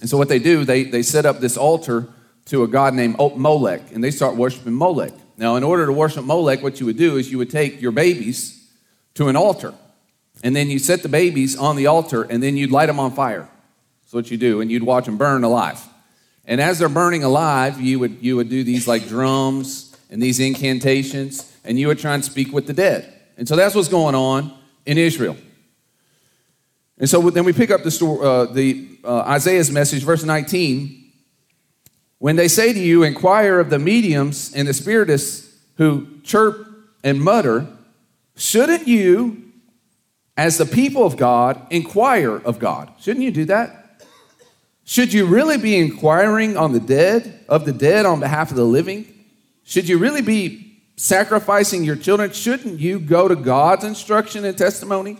And 0.00 0.10
so 0.10 0.18
what 0.18 0.28
they 0.28 0.38
do, 0.38 0.64
they, 0.64 0.84
they 0.84 1.02
set 1.02 1.26
up 1.26 1.40
this 1.40 1.56
altar 1.56 2.08
to 2.46 2.62
a 2.62 2.68
god 2.68 2.94
named 2.94 3.16
Molech, 3.18 3.92
and 3.92 4.02
they 4.02 4.10
start 4.10 4.36
worshiping 4.36 4.74
Molech. 4.74 5.12
Now, 5.36 5.56
in 5.56 5.64
order 5.64 5.86
to 5.86 5.92
worship 5.92 6.24
Molech, 6.24 6.62
what 6.62 6.78
you 6.80 6.86
would 6.86 6.98
do 6.98 7.16
is 7.16 7.30
you 7.30 7.38
would 7.38 7.50
take 7.50 7.80
your 7.80 7.92
babies 7.92 8.68
to 9.14 9.28
an 9.28 9.36
altar, 9.36 9.74
and 10.42 10.54
then 10.54 10.68
you 10.68 10.78
set 10.78 11.02
the 11.02 11.08
babies 11.08 11.56
on 11.56 11.76
the 11.76 11.86
altar, 11.86 12.22
and 12.22 12.42
then 12.42 12.56
you'd 12.56 12.70
light 12.70 12.86
them 12.86 13.00
on 13.00 13.12
fire. 13.12 13.48
That's 14.02 14.12
what 14.12 14.30
you 14.30 14.36
do, 14.36 14.60
and 14.60 14.70
you'd 14.70 14.82
watch 14.82 15.06
them 15.06 15.16
burn 15.16 15.44
alive. 15.44 15.80
And 16.44 16.60
as 16.60 16.78
they're 16.78 16.88
burning 16.88 17.24
alive, 17.24 17.80
you 17.80 17.98
would, 17.98 18.18
you 18.20 18.36
would 18.36 18.50
do 18.50 18.62
these 18.62 18.86
like 18.86 19.08
drums 19.08 19.96
and 20.10 20.22
these 20.22 20.38
incantations, 20.40 21.50
and 21.64 21.78
you 21.78 21.88
would 21.88 21.98
try 21.98 22.14
and 22.14 22.24
speak 22.24 22.52
with 22.52 22.66
the 22.66 22.74
dead. 22.74 23.12
And 23.38 23.48
so 23.48 23.56
that's 23.56 23.74
what's 23.74 23.88
going 23.88 24.14
on 24.14 24.56
in 24.84 24.98
Israel. 24.98 25.36
And 26.98 27.08
so 27.08 27.30
then 27.30 27.44
we 27.44 27.52
pick 27.52 27.70
up 27.70 27.82
the, 27.82 27.90
story, 27.90 28.24
uh, 28.24 28.44
the 28.44 28.98
uh, 29.02 29.20
Isaiah's 29.20 29.70
message, 29.70 30.04
verse 30.04 30.22
19. 30.22 31.03
When 32.24 32.36
they 32.36 32.48
say 32.48 32.72
to 32.72 32.80
you, 32.80 33.02
inquire 33.02 33.60
of 33.60 33.68
the 33.68 33.78
mediums 33.78 34.50
and 34.54 34.66
the 34.66 34.72
spiritists 34.72 35.46
who 35.76 36.08
chirp 36.22 36.66
and 37.02 37.20
mutter, 37.20 37.66
shouldn't 38.34 38.88
you, 38.88 39.52
as 40.34 40.56
the 40.56 40.64
people 40.64 41.04
of 41.04 41.18
God, 41.18 41.60
inquire 41.68 42.36
of 42.36 42.58
God? 42.58 42.90
Shouldn't 42.98 43.26
you 43.26 43.30
do 43.30 43.44
that? 43.44 44.00
Should 44.84 45.12
you 45.12 45.26
really 45.26 45.58
be 45.58 45.76
inquiring 45.76 46.56
on 46.56 46.72
the 46.72 46.80
dead, 46.80 47.44
of 47.46 47.66
the 47.66 47.74
dead 47.74 48.06
on 48.06 48.20
behalf 48.20 48.50
of 48.50 48.56
the 48.56 48.64
living? 48.64 49.04
Should 49.64 49.86
you 49.86 49.98
really 49.98 50.22
be 50.22 50.80
sacrificing 50.96 51.84
your 51.84 51.96
children? 51.96 52.32
Shouldn't 52.32 52.80
you 52.80 53.00
go 53.00 53.28
to 53.28 53.36
God's 53.36 53.84
instruction 53.84 54.46
and 54.46 54.56
testimony? 54.56 55.18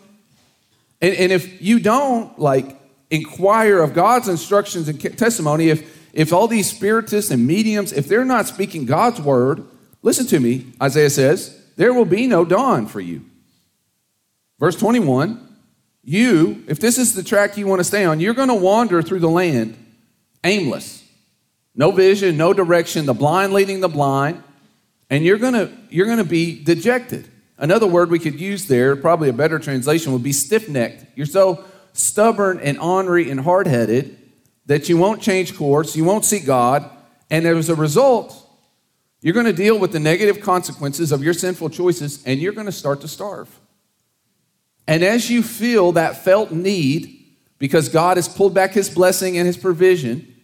And, 1.02 1.14
and 1.16 1.32
if 1.32 1.60
you 1.60 1.80
don't, 1.80 2.38
like, 2.38 2.80
inquire 3.10 3.82
of 3.82 3.92
God's 3.92 4.28
instructions 4.28 4.88
and 4.88 4.98
testimony, 5.18 5.68
if 5.68 6.02
if 6.14 6.32
all 6.32 6.46
these 6.46 6.70
spiritists 6.70 7.30
and 7.30 7.46
mediums, 7.46 7.92
if 7.92 8.08
they're 8.08 8.24
not 8.24 8.46
speaking 8.46 8.86
God's 8.86 9.20
word, 9.20 9.66
listen 10.02 10.26
to 10.28 10.40
me, 10.40 10.72
Isaiah 10.80 11.10
says, 11.10 11.60
there 11.76 11.92
will 11.92 12.04
be 12.04 12.26
no 12.28 12.44
dawn 12.44 12.86
for 12.86 13.00
you. 13.00 13.24
Verse 14.58 14.76
21 14.76 15.40
you, 16.06 16.62
if 16.68 16.80
this 16.80 16.98
is 16.98 17.14
the 17.14 17.22
track 17.22 17.56
you 17.56 17.66
want 17.66 17.80
to 17.80 17.84
stay 17.84 18.04
on, 18.04 18.20
you're 18.20 18.34
going 18.34 18.48
to 18.48 18.54
wander 18.54 19.00
through 19.00 19.20
the 19.20 19.28
land 19.28 19.74
aimless. 20.44 21.02
No 21.74 21.92
vision, 21.92 22.36
no 22.36 22.52
direction, 22.52 23.06
the 23.06 23.14
blind 23.14 23.54
leading 23.54 23.80
the 23.80 23.88
blind, 23.88 24.42
and 25.08 25.24
you're 25.24 25.38
going 25.38 25.54
to 25.54 25.72
you're 25.88 26.06
going 26.06 26.18
to 26.18 26.24
be 26.24 26.62
dejected. 26.62 27.26
Another 27.56 27.86
word 27.86 28.10
we 28.10 28.18
could 28.18 28.38
use 28.38 28.68
there, 28.68 28.96
probably 28.96 29.30
a 29.30 29.32
better 29.32 29.58
translation 29.58 30.12
would 30.12 30.22
be 30.22 30.32
stiff-necked. 30.32 31.06
You're 31.16 31.24
so 31.24 31.64
stubborn 31.94 32.60
and 32.60 32.78
ornery 32.78 33.30
and 33.30 33.40
hard-headed 33.40 34.18
that 34.66 34.88
you 34.88 34.96
won't 34.96 35.20
change 35.20 35.56
course, 35.56 35.94
you 35.94 36.04
won't 36.04 36.24
see 36.24 36.40
God, 36.40 36.88
and 37.30 37.46
as 37.46 37.68
a 37.68 37.74
result, 37.74 38.40
you're 39.20 39.34
going 39.34 39.46
to 39.46 39.52
deal 39.52 39.78
with 39.78 39.92
the 39.92 40.00
negative 40.00 40.40
consequences 40.40 41.10
of 41.10 41.22
your 41.22 41.32
sinful 41.32 41.70
choices 41.70 42.22
and 42.24 42.40
you're 42.40 42.52
going 42.52 42.66
to 42.66 42.72
start 42.72 43.00
to 43.00 43.08
starve. 43.08 43.48
And 44.86 45.02
as 45.02 45.30
you 45.30 45.42
feel 45.42 45.92
that 45.92 46.22
felt 46.22 46.50
need, 46.50 47.24
because 47.58 47.88
God 47.88 48.18
has 48.18 48.28
pulled 48.28 48.52
back 48.52 48.72
his 48.72 48.90
blessing 48.90 49.38
and 49.38 49.46
his 49.46 49.56
provision, 49.56 50.34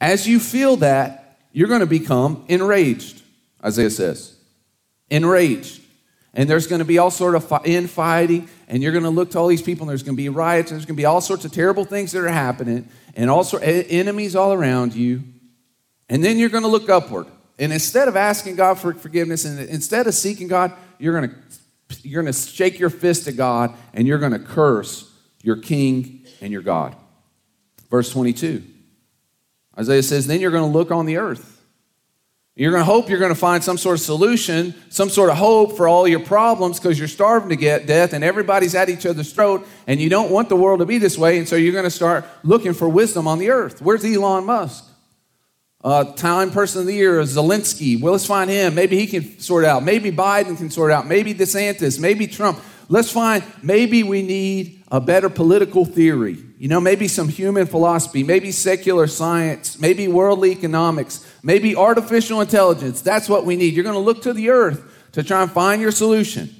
as 0.00 0.28
you 0.28 0.38
feel 0.38 0.76
that, 0.76 1.38
you're 1.52 1.68
going 1.68 1.80
to 1.80 1.86
become 1.86 2.44
enraged, 2.48 3.22
Isaiah 3.64 3.88
says. 3.88 4.36
Enraged. 5.08 5.80
And 6.34 6.50
there's 6.50 6.66
going 6.66 6.80
to 6.80 6.84
be 6.84 6.98
all 6.98 7.10
sort 7.10 7.34
of 7.34 7.50
infighting, 7.64 8.50
and 8.68 8.82
you're 8.82 8.92
going 8.92 9.04
to 9.04 9.10
look 9.10 9.30
to 9.30 9.38
all 9.38 9.46
these 9.46 9.62
people, 9.62 9.84
and 9.84 9.90
there's 9.90 10.02
going 10.02 10.14
to 10.16 10.22
be 10.22 10.28
riots, 10.28 10.70
and 10.70 10.78
there's 10.78 10.84
going 10.84 10.96
to 10.96 11.00
be 11.00 11.06
all 11.06 11.22
sorts 11.22 11.46
of 11.46 11.52
terrible 11.52 11.86
things 11.86 12.12
that 12.12 12.22
are 12.22 12.28
happening 12.28 12.86
and 13.16 13.30
also 13.30 13.58
enemies 13.58 14.36
all 14.36 14.52
around 14.52 14.94
you. 14.94 15.24
And 16.08 16.22
then 16.22 16.38
you're 16.38 16.50
going 16.50 16.62
to 16.62 16.68
look 16.68 16.88
upward. 16.88 17.26
And 17.58 17.72
instead 17.72 18.06
of 18.06 18.14
asking 18.14 18.56
God 18.56 18.74
for 18.78 18.92
forgiveness 18.94 19.44
and 19.44 19.58
instead 19.58 20.06
of 20.06 20.14
seeking 20.14 20.46
God, 20.46 20.72
you're 20.98 21.18
going 21.18 21.30
to 21.30 21.36
you're 22.02 22.22
going 22.22 22.32
to 22.32 22.38
shake 22.38 22.78
your 22.78 22.90
fist 22.90 23.28
at 23.28 23.36
God 23.36 23.74
and 23.94 24.06
you're 24.06 24.18
going 24.18 24.32
to 24.32 24.38
curse 24.40 25.10
your 25.42 25.56
king 25.56 26.26
and 26.40 26.52
your 26.52 26.62
God. 26.62 26.96
Verse 27.90 28.10
22. 28.12 28.62
Isaiah 29.78 30.02
says, 30.02 30.26
then 30.26 30.40
you're 30.40 30.50
going 30.50 30.70
to 30.70 30.78
look 30.78 30.90
on 30.90 31.06
the 31.06 31.18
earth. 31.18 31.55
You're 32.58 32.70
going 32.70 32.80
to 32.80 32.86
hope 32.86 33.10
you're 33.10 33.18
going 33.18 33.34
to 33.34 33.38
find 33.38 33.62
some 33.62 33.76
sort 33.76 33.98
of 33.98 34.00
solution, 34.00 34.74
some 34.88 35.10
sort 35.10 35.28
of 35.28 35.36
hope 35.36 35.76
for 35.76 35.86
all 35.86 36.08
your 36.08 36.20
problems 36.20 36.80
because 36.80 36.98
you're 36.98 37.06
starving 37.06 37.50
to 37.50 37.56
get 37.56 37.86
death 37.86 38.14
and 38.14 38.24
everybody's 38.24 38.74
at 38.74 38.88
each 38.88 39.04
other's 39.04 39.30
throat 39.30 39.68
and 39.86 40.00
you 40.00 40.08
don't 40.08 40.30
want 40.30 40.48
the 40.48 40.56
world 40.56 40.80
to 40.80 40.86
be 40.86 40.96
this 40.96 41.18
way. 41.18 41.36
And 41.36 41.46
so 41.46 41.54
you're 41.54 41.74
going 41.74 41.84
to 41.84 41.90
start 41.90 42.24
looking 42.42 42.72
for 42.72 42.88
wisdom 42.88 43.28
on 43.28 43.38
the 43.38 43.50
earth. 43.50 43.82
Where's 43.82 44.06
Elon 44.06 44.46
Musk? 44.46 44.84
Uh, 45.84 46.14
time 46.14 46.50
person 46.50 46.80
of 46.80 46.86
the 46.86 46.94
year 46.94 47.20
is 47.20 47.36
Zelensky. 47.36 48.00
Well, 48.00 48.12
let's 48.12 48.24
find 48.24 48.48
him. 48.48 48.74
Maybe 48.74 48.98
he 48.98 49.06
can 49.06 49.38
sort 49.38 49.66
out. 49.66 49.84
Maybe 49.84 50.10
Biden 50.10 50.56
can 50.56 50.70
sort 50.70 50.90
out. 50.90 51.06
Maybe 51.06 51.34
DeSantis. 51.34 52.00
Maybe 52.00 52.26
Trump. 52.26 52.58
Let's 52.88 53.10
find, 53.10 53.44
maybe 53.62 54.02
we 54.02 54.22
need 54.22 54.82
a 54.90 55.00
better 55.00 55.28
political 55.28 55.84
theory. 55.84 56.38
You 56.58 56.68
know, 56.68 56.80
maybe 56.80 57.06
some 57.06 57.28
human 57.28 57.66
philosophy, 57.66 58.22
maybe 58.22 58.50
secular 58.50 59.06
science, 59.06 59.78
maybe 59.78 60.08
worldly 60.08 60.52
economics, 60.52 61.30
maybe 61.42 61.76
artificial 61.76 62.40
intelligence. 62.40 63.02
That's 63.02 63.28
what 63.28 63.44
we 63.44 63.56
need. 63.56 63.74
You're 63.74 63.84
going 63.84 63.94
to 63.94 64.00
look 64.00 64.22
to 64.22 64.32
the 64.32 64.48
earth 64.48 65.10
to 65.12 65.22
try 65.22 65.42
and 65.42 65.50
find 65.50 65.82
your 65.82 65.90
solution. 65.90 66.54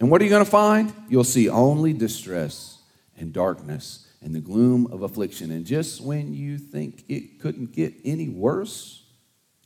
And 0.00 0.10
what 0.10 0.20
are 0.20 0.24
you 0.24 0.30
going 0.30 0.44
to 0.44 0.50
find? 0.50 0.92
You'll 1.08 1.24
see 1.24 1.48
only 1.48 1.92
distress 1.92 2.78
and 3.16 3.32
darkness 3.32 4.06
and 4.20 4.34
the 4.34 4.40
gloom 4.40 4.88
of 4.92 5.02
affliction. 5.02 5.52
And 5.52 5.64
just 5.64 6.00
when 6.00 6.34
you 6.34 6.58
think 6.58 7.04
it 7.08 7.40
couldn't 7.40 7.72
get 7.72 7.94
any 8.04 8.28
worse, 8.28 9.04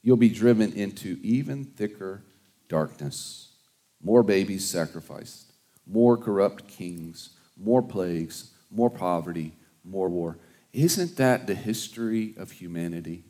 you'll 0.03 0.19
be 0.19 0.29
driven 0.29 0.75
into 0.75 1.19
even 1.23 1.65
thicker 1.65 2.23
darkness. 2.69 3.55
More 4.03 4.23
babies 4.23 4.69
sacrificed, 4.69 5.53
more 5.87 6.17
corrupt 6.17 6.69
kings, 6.69 7.31
more 7.57 7.83
plagues, 7.83 8.51
more 8.71 8.91
poverty, 8.91 9.53
more 9.91 10.09
war. 10.09 10.39
Isn't 10.73 11.17
that 11.17 11.47
the 11.47 11.55
history 11.55 12.35
of 12.37 12.53
humanity? 12.53 13.25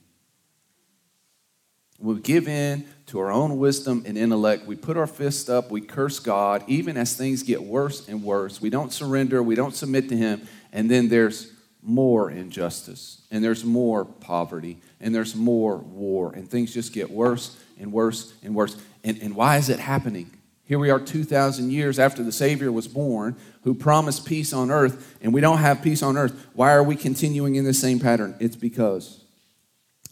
We 1.98 2.18
give 2.20 2.48
in 2.48 2.86
to 3.06 3.18
our 3.20 3.30
own 3.30 3.58
wisdom 3.58 4.04
and 4.06 4.16
intellect. 4.16 4.66
We 4.66 4.76
put 4.76 4.96
our 4.96 5.06
fist 5.06 5.50
up. 5.50 5.70
We 5.70 5.82
curse 5.82 6.18
God, 6.18 6.64
even 6.66 6.96
as 6.96 7.14
things 7.14 7.42
get 7.42 7.62
worse 7.62 8.08
and 8.08 8.22
worse. 8.22 8.60
We 8.60 8.70
don't 8.70 8.92
surrender. 8.92 9.42
We 9.42 9.54
don't 9.54 9.74
submit 9.74 10.08
to 10.08 10.16
Him. 10.16 10.46
And 10.72 10.90
then 10.90 11.08
there's 11.08 11.52
more 11.82 12.30
injustice, 12.30 13.22
and 13.30 13.42
there's 13.42 13.64
more 13.64 14.04
poverty, 14.04 14.78
and 15.00 15.14
there's 15.14 15.34
more 15.34 15.78
war, 15.78 16.32
and 16.32 16.48
things 16.48 16.74
just 16.74 16.92
get 16.92 17.10
worse 17.10 17.56
and 17.78 17.92
worse 17.92 18.34
and 18.42 18.54
worse. 18.54 18.76
And, 19.02 19.18
and 19.22 19.34
why 19.34 19.56
is 19.56 19.70
it 19.70 19.78
happening? 19.78 20.30
Here 20.70 20.78
we 20.78 20.90
are 20.90 21.00
2,000 21.00 21.72
years 21.72 21.98
after 21.98 22.22
the 22.22 22.30
Savior 22.30 22.70
was 22.70 22.86
born, 22.86 23.36
who 23.64 23.74
promised 23.74 24.24
peace 24.24 24.52
on 24.52 24.70
earth, 24.70 25.18
and 25.20 25.34
we 25.34 25.40
don't 25.40 25.58
have 25.58 25.82
peace 25.82 26.00
on 26.00 26.16
earth. 26.16 26.46
Why 26.52 26.70
are 26.70 26.84
we 26.84 26.94
continuing 26.94 27.56
in 27.56 27.64
the 27.64 27.74
same 27.74 27.98
pattern? 27.98 28.36
It's 28.38 28.54
because 28.54 29.24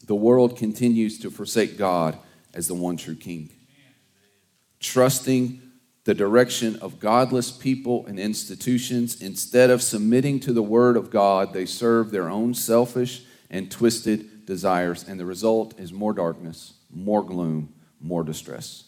the 0.08 0.16
world 0.16 0.56
continues 0.56 1.20
to 1.20 1.30
forsake 1.30 1.78
God 1.78 2.18
as 2.52 2.66
the 2.66 2.74
one 2.74 2.96
true 2.96 3.14
King. 3.14 3.50
Trusting 4.80 5.62
the 6.02 6.14
direction 6.14 6.74
of 6.80 6.98
godless 6.98 7.52
people 7.52 8.04
and 8.08 8.18
institutions, 8.18 9.22
instead 9.22 9.70
of 9.70 9.80
submitting 9.80 10.40
to 10.40 10.52
the 10.52 10.60
Word 10.60 10.96
of 10.96 11.08
God, 11.08 11.52
they 11.52 11.66
serve 11.66 12.10
their 12.10 12.28
own 12.28 12.52
selfish 12.52 13.22
and 13.48 13.70
twisted 13.70 14.44
desires, 14.44 15.06
and 15.06 15.20
the 15.20 15.24
result 15.24 15.78
is 15.78 15.92
more 15.92 16.12
darkness, 16.12 16.72
more 16.92 17.22
gloom, 17.22 17.72
more 18.00 18.24
distress. 18.24 18.87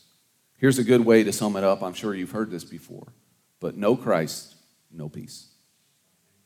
Here's 0.60 0.78
a 0.78 0.84
good 0.84 1.06
way 1.06 1.24
to 1.24 1.32
sum 1.32 1.56
it 1.56 1.64
up. 1.64 1.82
I'm 1.82 1.94
sure 1.94 2.14
you've 2.14 2.32
heard 2.32 2.50
this 2.50 2.64
before. 2.64 3.08
But 3.60 3.76
no 3.76 3.96
Christ, 3.96 4.54
no 4.92 5.08
peace. 5.08 5.48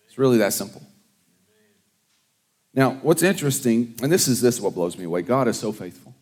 It's 0.06 0.18
really 0.18 0.38
that 0.38 0.52
simple. 0.52 0.82
Now, 2.72 2.92
what's 3.02 3.24
interesting, 3.24 3.96
and 4.02 4.12
this 4.12 4.28
is 4.28 4.40
this 4.40 4.60
what 4.60 4.74
blows 4.74 4.96
me 4.96 5.04
away 5.04 5.22
God 5.22 5.48
is 5.48 5.58
so 5.58 5.72
faithful. 5.72 6.14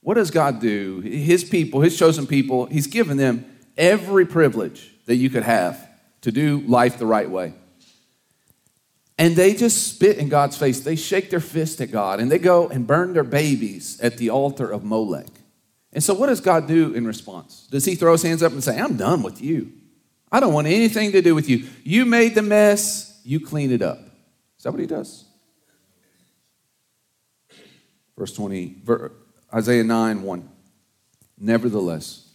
What 0.00 0.14
does 0.14 0.30
God 0.30 0.60
do? 0.60 1.00
His 1.00 1.44
people, 1.44 1.80
his 1.80 1.98
chosen 1.98 2.26
people, 2.26 2.66
he's 2.66 2.86
given 2.86 3.16
them 3.16 3.44
every 3.76 4.26
privilege 4.26 4.94
that 5.06 5.16
you 5.16 5.30
could 5.30 5.42
have 5.42 5.88
to 6.20 6.30
do 6.30 6.60
life 6.66 6.98
the 6.98 7.06
right 7.06 7.28
way. 7.28 7.54
And 9.18 9.34
they 9.34 9.54
just 9.54 9.94
spit 9.94 10.18
in 10.18 10.28
God's 10.28 10.58
face. 10.58 10.80
They 10.80 10.96
shake 10.96 11.30
their 11.30 11.40
fist 11.40 11.80
at 11.80 11.90
God 11.90 12.20
and 12.20 12.30
they 12.30 12.38
go 12.38 12.68
and 12.68 12.86
burn 12.86 13.14
their 13.14 13.24
babies 13.24 13.98
at 14.00 14.18
the 14.18 14.28
altar 14.28 14.70
of 14.70 14.84
Molech. 14.84 15.26
And 15.96 16.04
so, 16.04 16.12
what 16.12 16.26
does 16.26 16.42
God 16.42 16.68
do 16.68 16.92
in 16.92 17.06
response? 17.06 17.66
Does 17.70 17.86
He 17.86 17.94
throw 17.94 18.12
His 18.12 18.22
hands 18.22 18.42
up 18.42 18.52
and 18.52 18.62
say, 18.62 18.78
I'm 18.78 18.98
done 18.98 19.22
with 19.22 19.40
you? 19.40 19.72
I 20.30 20.40
don't 20.40 20.52
want 20.52 20.66
anything 20.66 21.12
to 21.12 21.22
do 21.22 21.34
with 21.34 21.48
you. 21.48 21.66
You 21.84 22.04
made 22.04 22.34
the 22.34 22.42
mess, 22.42 23.18
you 23.24 23.40
clean 23.40 23.72
it 23.72 23.80
up. 23.80 23.98
Is 24.58 24.64
that 24.64 24.72
what 24.72 24.80
He 24.80 24.86
does? 24.86 25.24
Verse 28.14 28.34
20, 28.34 28.82
Isaiah 29.54 29.84
9 29.84 30.22
1. 30.22 30.50
Nevertheless, 31.38 32.28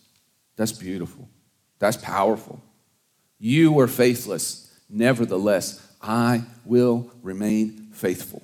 that's 0.55 0.71
beautiful. 0.71 1.29
That's 1.77 1.97
powerful. 1.97 2.63
You 3.37 3.71
were 3.73 3.87
faithless. 3.87 4.75
Nevertheless, 4.89 5.87
I 6.01 6.45
will 6.65 7.11
remain 7.21 7.89
faithful. 7.91 8.41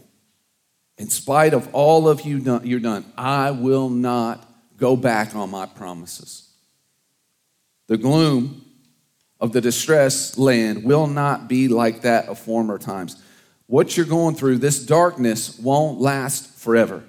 In 1.00 1.10
spite 1.10 1.56
of 1.56 1.74
all 1.74 2.08
of 2.08 2.22
you 2.22 2.40
done, 2.40 2.68
you're 2.68 2.80
done, 2.80 3.04
I 3.18 3.50
will 3.50 3.90
not 3.90 4.47
go 4.78 4.96
back 4.96 5.36
on 5.36 5.50
my 5.50 5.66
promises. 5.66 6.50
The 7.88 7.98
gloom 7.98 8.64
of 9.40 9.54
the 9.54 9.62
distressed 9.62 10.38
land 10.38 10.84
will 10.84 11.08
not 11.08 11.48
be 11.48 11.68
like 11.68 12.02
that 12.02 12.28
of 12.28 12.40
former 12.40 12.78
times. 12.78 13.22
What 13.68 13.98
you're 13.98 14.06
going 14.06 14.36
through, 14.36 14.60
this 14.60 14.86
darkness 14.86 15.60
won't 15.60 16.00
last 16.00 16.58
forever. 16.58 17.04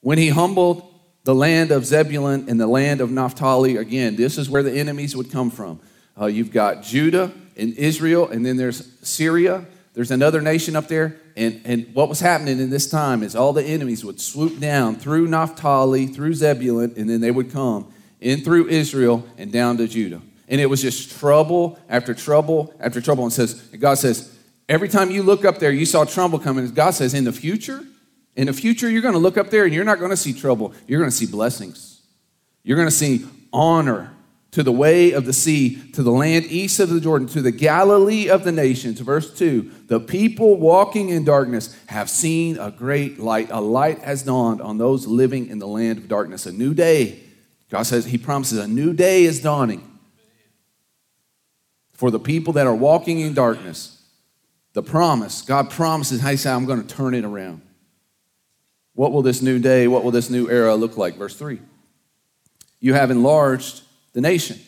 When 0.00 0.18
he 0.18 0.28
humbled 0.28 0.92
the 1.24 1.34
land 1.34 1.70
of 1.70 1.84
Zebulun 1.84 2.48
and 2.48 2.60
the 2.60 2.66
land 2.66 3.00
of 3.00 3.10
Naphtali, 3.10 3.76
again, 3.76 4.16
this 4.16 4.38
is 4.38 4.50
where 4.50 4.62
the 4.62 4.72
enemies 4.72 5.16
would 5.16 5.30
come 5.30 5.50
from. 5.50 5.80
Uh, 6.20 6.26
you've 6.26 6.52
got 6.52 6.82
Judah 6.82 7.32
and 7.56 7.74
Israel, 7.74 8.28
and 8.28 8.44
then 8.44 8.56
there's 8.56 8.88
Syria. 9.02 9.66
There's 9.94 10.10
another 10.10 10.40
nation 10.40 10.76
up 10.76 10.88
there, 10.88 11.16
and, 11.36 11.60
and 11.64 11.94
what 11.94 12.08
was 12.08 12.20
happening 12.20 12.58
in 12.58 12.70
this 12.70 12.88
time 12.88 13.22
is 13.22 13.36
all 13.36 13.52
the 13.52 13.62
enemies 13.62 14.04
would 14.04 14.20
swoop 14.20 14.58
down 14.58 14.96
through 14.96 15.28
Naphtali, 15.28 16.06
through 16.06 16.32
Zebulun, 16.32 16.94
and 16.96 17.10
then 17.10 17.20
they 17.20 17.30
would 17.30 17.52
come 17.52 17.92
in 18.20 18.40
through 18.40 18.68
Israel 18.68 19.24
and 19.36 19.52
down 19.52 19.76
to 19.76 19.86
Judah. 19.86 20.22
And 20.48 20.60
it 20.60 20.66
was 20.66 20.80
just 20.80 21.18
trouble 21.18 21.78
after 21.88 22.14
trouble 22.14 22.74
after 22.80 23.02
trouble. 23.02 23.24
And 23.24 23.32
says, 23.32 23.54
God 23.78 23.94
says, 23.94 24.34
every 24.68 24.88
time 24.88 25.10
you 25.10 25.22
look 25.22 25.44
up 25.44 25.58
there, 25.58 25.70
you 25.70 25.84
saw 25.84 26.04
trouble 26.04 26.38
coming. 26.38 26.66
God 26.70 26.92
says, 26.92 27.12
in 27.12 27.24
the 27.24 27.32
future, 27.32 27.84
in 28.34 28.46
the 28.46 28.54
future, 28.54 28.88
you're 28.88 29.02
going 29.02 29.14
to 29.14 29.20
look 29.20 29.36
up 29.36 29.50
there 29.50 29.64
and 29.64 29.74
you're 29.74 29.84
not 29.84 29.98
going 29.98 30.10
to 30.10 30.16
see 30.16 30.32
trouble. 30.32 30.72
You're 30.86 31.00
going 31.00 31.10
to 31.10 31.16
see 31.16 31.26
blessings. 31.26 32.00
You're 32.62 32.76
going 32.76 32.88
to 32.88 32.94
see 32.94 33.26
honor 33.52 34.15
to 34.56 34.62
the 34.62 34.72
way 34.72 35.12
of 35.12 35.26
the 35.26 35.34
sea, 35.34 35.76
to 35.92 36.02
the 36.02 36.10
land 36.10 36.46
east 36.46 36.80
of 36.80 36.88
the 36.88 36.98
Jordan, 36.98 37.28
to 37.28 37.42
the 37.42 37.50
Galilee 37.50 38.30
of 38.30 38.42
the 38.42 38.52
nations. 38.52 38.98
Verse 39.00 39.36
2 39.36 39.70
The 39.88 40.00
people 40.00 40.56
walking 40.56 41.10
in 41.10 41.24
darkness 41.24 41.76
have 41.88 42.08
seen 42.08 42.56
a 42.56 42.70
great 42.70 43.18
light. 43.18 43.50
A 43.50 43.60
light 43.60 43.98
has 43.98 44.22
dawned 44.22 44.62
on 44.62 44.78
those 44.78 45.06
living 45.06 45.48
in 45.48 45.58
the 45.58 45.66
land 45.66 45.98
of 45.98 46.08
darkness. 46.08 46.46
A 46.46 46.52
new 46.52 46.72
day. 46.72 47.20
God 47.68 47.82
says, 47.82 48.06
He 48.06 48.16
promises 48.16 48.58
a 48.58 48.66
new 48.66 48.94
day 48.94 49.24
is 49.24 49.42
dawning. 49.42 49.86
For 51.92 52.10
the 52.10 52.18
people 52.18 52.54
that 52.54 52.66
are 52.66 52.74
walking 52.74 53.20
in 53.20 53.34
darkness, 53.34 54.02
the 54.72 54.82
promise, 54.82 55.42
God 55.42 55.68
promises, 55.68 56.22
He 56.22 56.38
said, 56.38 56.54
I'm 56.54 56.64
going 56.64 56.82
to 56.82 56.96
turn 56.96 57.12
it 57.12 57.26
around. 57.26 57.60
What 58.94 59.12
will 59.12 59.20
this 59.20 59.42
new 59.42 59.58
day, 59.58 59.86
what 59.86 60.02
will 60.02 60.12
this 60.12 60.30
new 60.30 60.48
era 60.48 60.76
look 60.76 60.96
like? 60.96 61.16
Verse 61.16 61.36
3 61.36 61.60
You 62.80 62.94
have 62.94 63.10
enlarged 63.10 63.82
the 64.16 64.22
nation 64.22 64.58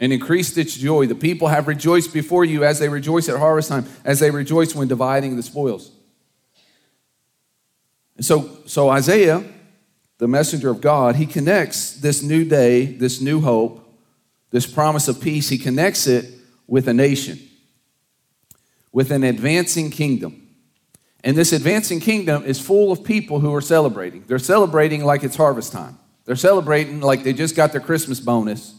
and 0.00 0.10
increased 0.10 0.56
its 0.56 0.74
joy. 0.74 1.06
The 1.06 1.14
people 1.14 1.48
have 1.48 1.68
rejoiced 1.68 2.14
before 2.14 2.46
you 2.46 2.64
as 2.64 2.78
they 2.78 2.88
rejoice 2.88 3.28
at 3.28 3.38
harvest 3.38 3.68
time, 3.68 3.84
as 4.06 4.20
they 4.20 4.30
rejoice 4.30 4.74
when 4.74 4.88
dividing 4.88 5.36
the 5.36 5.42
spoils. 5.42 5.90
And 8.16 8.24
so, 8.24 8.56
so 8.64 8.88
Isaiah, 8.88 9.44
the 10.16 10.28
messenger 10.28 10.70
of 10.70 10.80
God, 10.80 11.16
he 11.16 11.26
connects 11.26 11.92
this 11.96 12.22
new 12.22 12.42
day, 12.42 12.86
this 12.86 13.20
new 13.20 13.42
hope, 13.42 13.86
this 14.50 14.66
promise 14.66 15.08
of 15.08 15.20
peace, 15.20 15.50
he 15.50 15.58
connects 15.58 16.06
it 16.06 16.24
with 16.66 16.88
a 16.88 16.94
nation, 16.94 17.38
with 18.92 19.10
an 19.10 19.24
advancing 19.24 19.90
kingdom. 19.90 20.48
And 21.22 21.36
this 21.36 21.52
advancing 21.52 22.00
kingdom 22.00 22.44
is 22.44 22.58
full 22.58 22.92
of 22.92 23.04
people 23.04 23.40
who 23.40 23.54
are 23.54 23.60
celebrating. 23.60 24.24
They're 24.26 24.38
celebrating 24.38 25.04
like 25.04 25.22
it's 25.22 25.36
harvest 25.36 25.70
time. 25.70 25.98
They're 26.24 26.36
celebrating 26.36 27.00
like 27.00 27.24
they 27.24 27.32
just 27.32 27.56
got 27.56 27.72
their 27.72 27.80
Christmas 27.80 28.20
bonus 28.20 28.74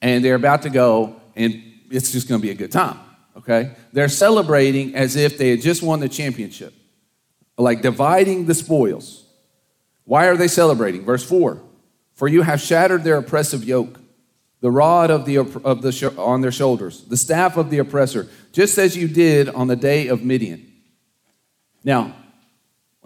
and 0.00 0.24
they're 0.24 0.34
about 0.34 0.62
to 0.62 0.70
go 0.70 1.20
and 1.34 1.62
it's 1.90 2.12
just 2.12 2.28
going 2.28 2.40
to 2.40 2.42
be 2.42 2.50
a 2.50 2.54
good 2.54 2.72
time, 2.72 2.98
okay? 3.36 3.72
They're 3.92 4.08
celebrating 4.08 4.94
as 4.94 5.16
if 5.16 5.38
they 5.38 5.50
had 5.50 5.60
just 5.60 5.82
won 5.82 6.00
the 6.00 6.08
championship, 6.08 6.74
like 7.56 7.82
dividing 7.82 8.46
the 8.46 8.54
spoils. 8.54 9.24
Why 10.04 10.26
are 10.26 10.36
they 10.36 10.48
celebrating? 10.48 11.04
Verse 11.04 11.24
4 11.24 11.60
For 12.14 12.28
you 12.28 12.42
have 12.42 12.60
shattered 12.60 13.04
their 13.04 13.18
oppressive 13.18 13.64
yoke, 13.64 14.00
the 14.60 14.70
rod 14.70 15.10
of 15.10 15.26
the, 15.26 15.38
of 15.38 15.82
the 15.82 16.14
on 16.16 16.40
their 16.40 16.52
shoulders, 16.52 17.04
the 17.04 17.16
staff 17.16 17.56
of 17.56 17.70
the 17.70 17.78
oppressor, 17.78 18.28
just 18.52 18.78
as 18.78 18.96
you 18.96 19.08
did 19.08 19.48
on 19.48 19.66
the 19.66 19.76
day 19.76 20.08
of 20.08 20.24
Midian. 20.24 20.72
Now, 21.84 22.16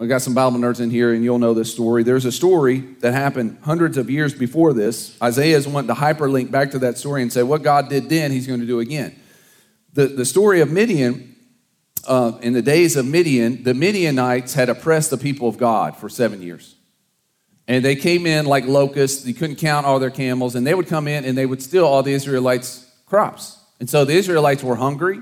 we 0.01 0.07
got 0.07 0.23
some 0.23 0.33
Bible 0.33 0.57
nerds 0.57 0.81
in 0.81 0.89
here, 0.89 1.13
and 1.13 1.23
you'll 1.23 1.37
know 1.37 1.53
this 1.53 1.71
story. 1.71 2.01
There's 2.01 2.25
a 2.25 2.31
story 2.31 2.79
that 3.01 3.13
happened 3.13 3.59
hundreds 3.61 3.97
of 3.97 4.09
years 4.09 4.33
before 4.33 4.73
this. 4.73 5.15
Isaiah 5.21 5.55
is 5.55 5.67
wanting 5.67 5.89
to 5.89 6.01
hyperlink 6.01 6.49
back 6.49 6.71
to 6.71 6.79
that 6.79 6.97
story 6.97 7.21
and 7.21 7.31
say 7.31 7.43
what 7.43 7.61
God 7.61 7.87
did 7.87 8.09
then, 8.09 8.31
he's 8.31 8.47
going 8.47 8.61
to 8.61 8.65
do 8.65 8.79
again. 8.79 9.15
The, 9.93 10.07
the 10.07 10.25
story 10.25 10.59
of 10.61 10.71
Midian, 10.71 11.35
uh, 12.07 12.39
in 12.41 12.53
the 12.53 12.63
days 12.63 12.95
of 12.95 13.05
Midian, 13.05 13.61
the 13.61 13.75
Midianites 13.75 14.55
had 14.55 14.69
oppressed 14.69 15.11
the 15.11 15.19
people 15.19 15.47
of 15.47 15.59
God 15.59 15.95
for 15.95 16.09
seven 16.09 16.41
years. 16.41 16.77
And 17.67 17.85
they 17.85 17.95
came 17.95 18.25
in 18.25 18.47
like 18.47 18.65
locusts. 18.65 19.23
You 19.27 19.35
couldn't 19.35 19.57
count 19.57 19.85
all 19.85 19.99
their 19.99 20.09
camels. 20.09 20.55
And 20.55 20.65
they 20.65 20.73
would 20.73 20.87
come 20.87 21.07
in 21.07 21.25
and 21.25 21.37
they 21.37 21.45
would 21.45 21.61
steal 21.61 21.85
all 21.85 22.01
the 22.01 22.13
Israelites' 22.13 22.91
crops. 23.05 23.59
And 23.79 23.87
so 23.87 24.03
the 24.03 24.13
Israelites 24.13 24.63
were 24.63 24.77
hungry 24.77 25.21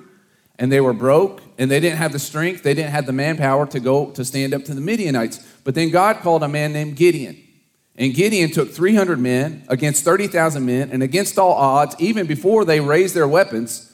and 0.59 0.71
they 0.71 0.81
were 0.81 0.93
broke 0.93 1.41
and 1.57 1.71
they 1.71 1.79
didn't 1.79 1.97
have 1.97 2.11
the 2.11 2.19
strength, 2.19 2.61
they 2.61 2.73
didn't 2.73 2.91
have 2.91 3.05
the 3.05 3.13
manpower 3.13 3.65
to 3.67 3.79
go 3.79 4.11
to 4.11 4.23
stand 4.23 4.53
up 4.53 4.65
to 4.65 4.73
the 4.73 4.81
Midianites. 4.81 5.39
But 5.63 5.73
then 5.73 5.89
God 5.89 6.17
called 6.17 6.43
a 6.43 6.47
man 6.47 6.73
named 6.73 6.97
Gideon. 6.97 7.41
And 7.95 8.13
Gideon 8.13 8.51
took 8.51 8.71
300 8.71 9.19
men 9.19 9.63
against 9.67 10.05
30,000 10.05 10.65
men, 10.65 10.89
and 10.91 11.03
against 11.03 11.37
all 11.37 11.51
odds, 11.53 11.95
even 11.99 12.27
before 12.27 12.63
they 12.63 12.79
raised 12.79 13.13
their 13.13 13.27
weapons, 13.27 13.91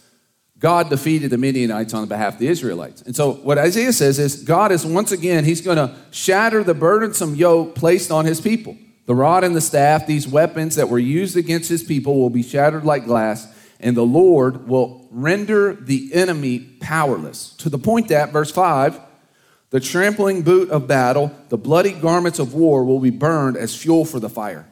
God 0.60 0.90
defeated 0.90 1.32
the 1.32 1.40
Midianites 1.40 1.94
on 1.94 2.08
behalf 2.08 2.34
of 2.34 2.40
the 2.40 2.48
Israelites. 2.48 3.02
And 3.02 3.16
so, 3.16 3.34
what 3.34 3.58
Isaiah 3.58 3.92
says 3.92 4.20
is 4.20 4.44
God 4.44 4.72
is 4.72 4.86
once 4.86 5.12
again, 5.12 5.44
he's 5.44 5.62
going 5.62 5.78
to 5.78 5.96
shatter 6.12 6.64
the 6.64 6.76
burdensome 6.76 7.34
yoke 7.34 7.74
placed 7.74 8.12
on 8.12 8.26
his 8.26 8.40
people. 8.40 8.78
The 9.08 9.16
rod 9.16 9.44
and 9.44 9.56
the 9.56 9.62
staff, 9.62 10.06
these 10.06 10.28
weapons 10.28 10.76
that 10.76 10.90
were 10.90 11.00
used 11.00 11.36
against 11.36 11.70
his 11.70 11.84
people, 11.84 12.20
will 12.20 12.30
be 12.30 12.44
shattered 12.44 12.86
like 12.86 13.06
glass, 13.06 13.48
and 13.80 13.96
the 13.96 14.06
Lord 14.06 14.68
will 14.68 15.08
render 15.12 15.74
the 15.74 16.14
enemy 16.14 16.60
powerless. 16.60 17.50
To 17.58 17.70
the 17.70 17.78
point 17.78 18.08
that, 18.10 18.32
verse 18.32 18.52
5, 18.52 19.00
the 19.70 19.80
trampling 19.80 20.44
boot 20.44 20.70
of 20.70 20.88
battle, 20.88 21.36
the 21.50 21.58
bloody 21.58 21.92
garments 21.92 22.40
of 22.40 22.54
war 22.54 22.86
will 22.86 23.00
be 23.00 23.10
burned 23.10 23.58
as 23.58 23.76
fuel 23.76 24.06
for 24.06 24.20
the 24.20 24.30
fire. 24.30 24.68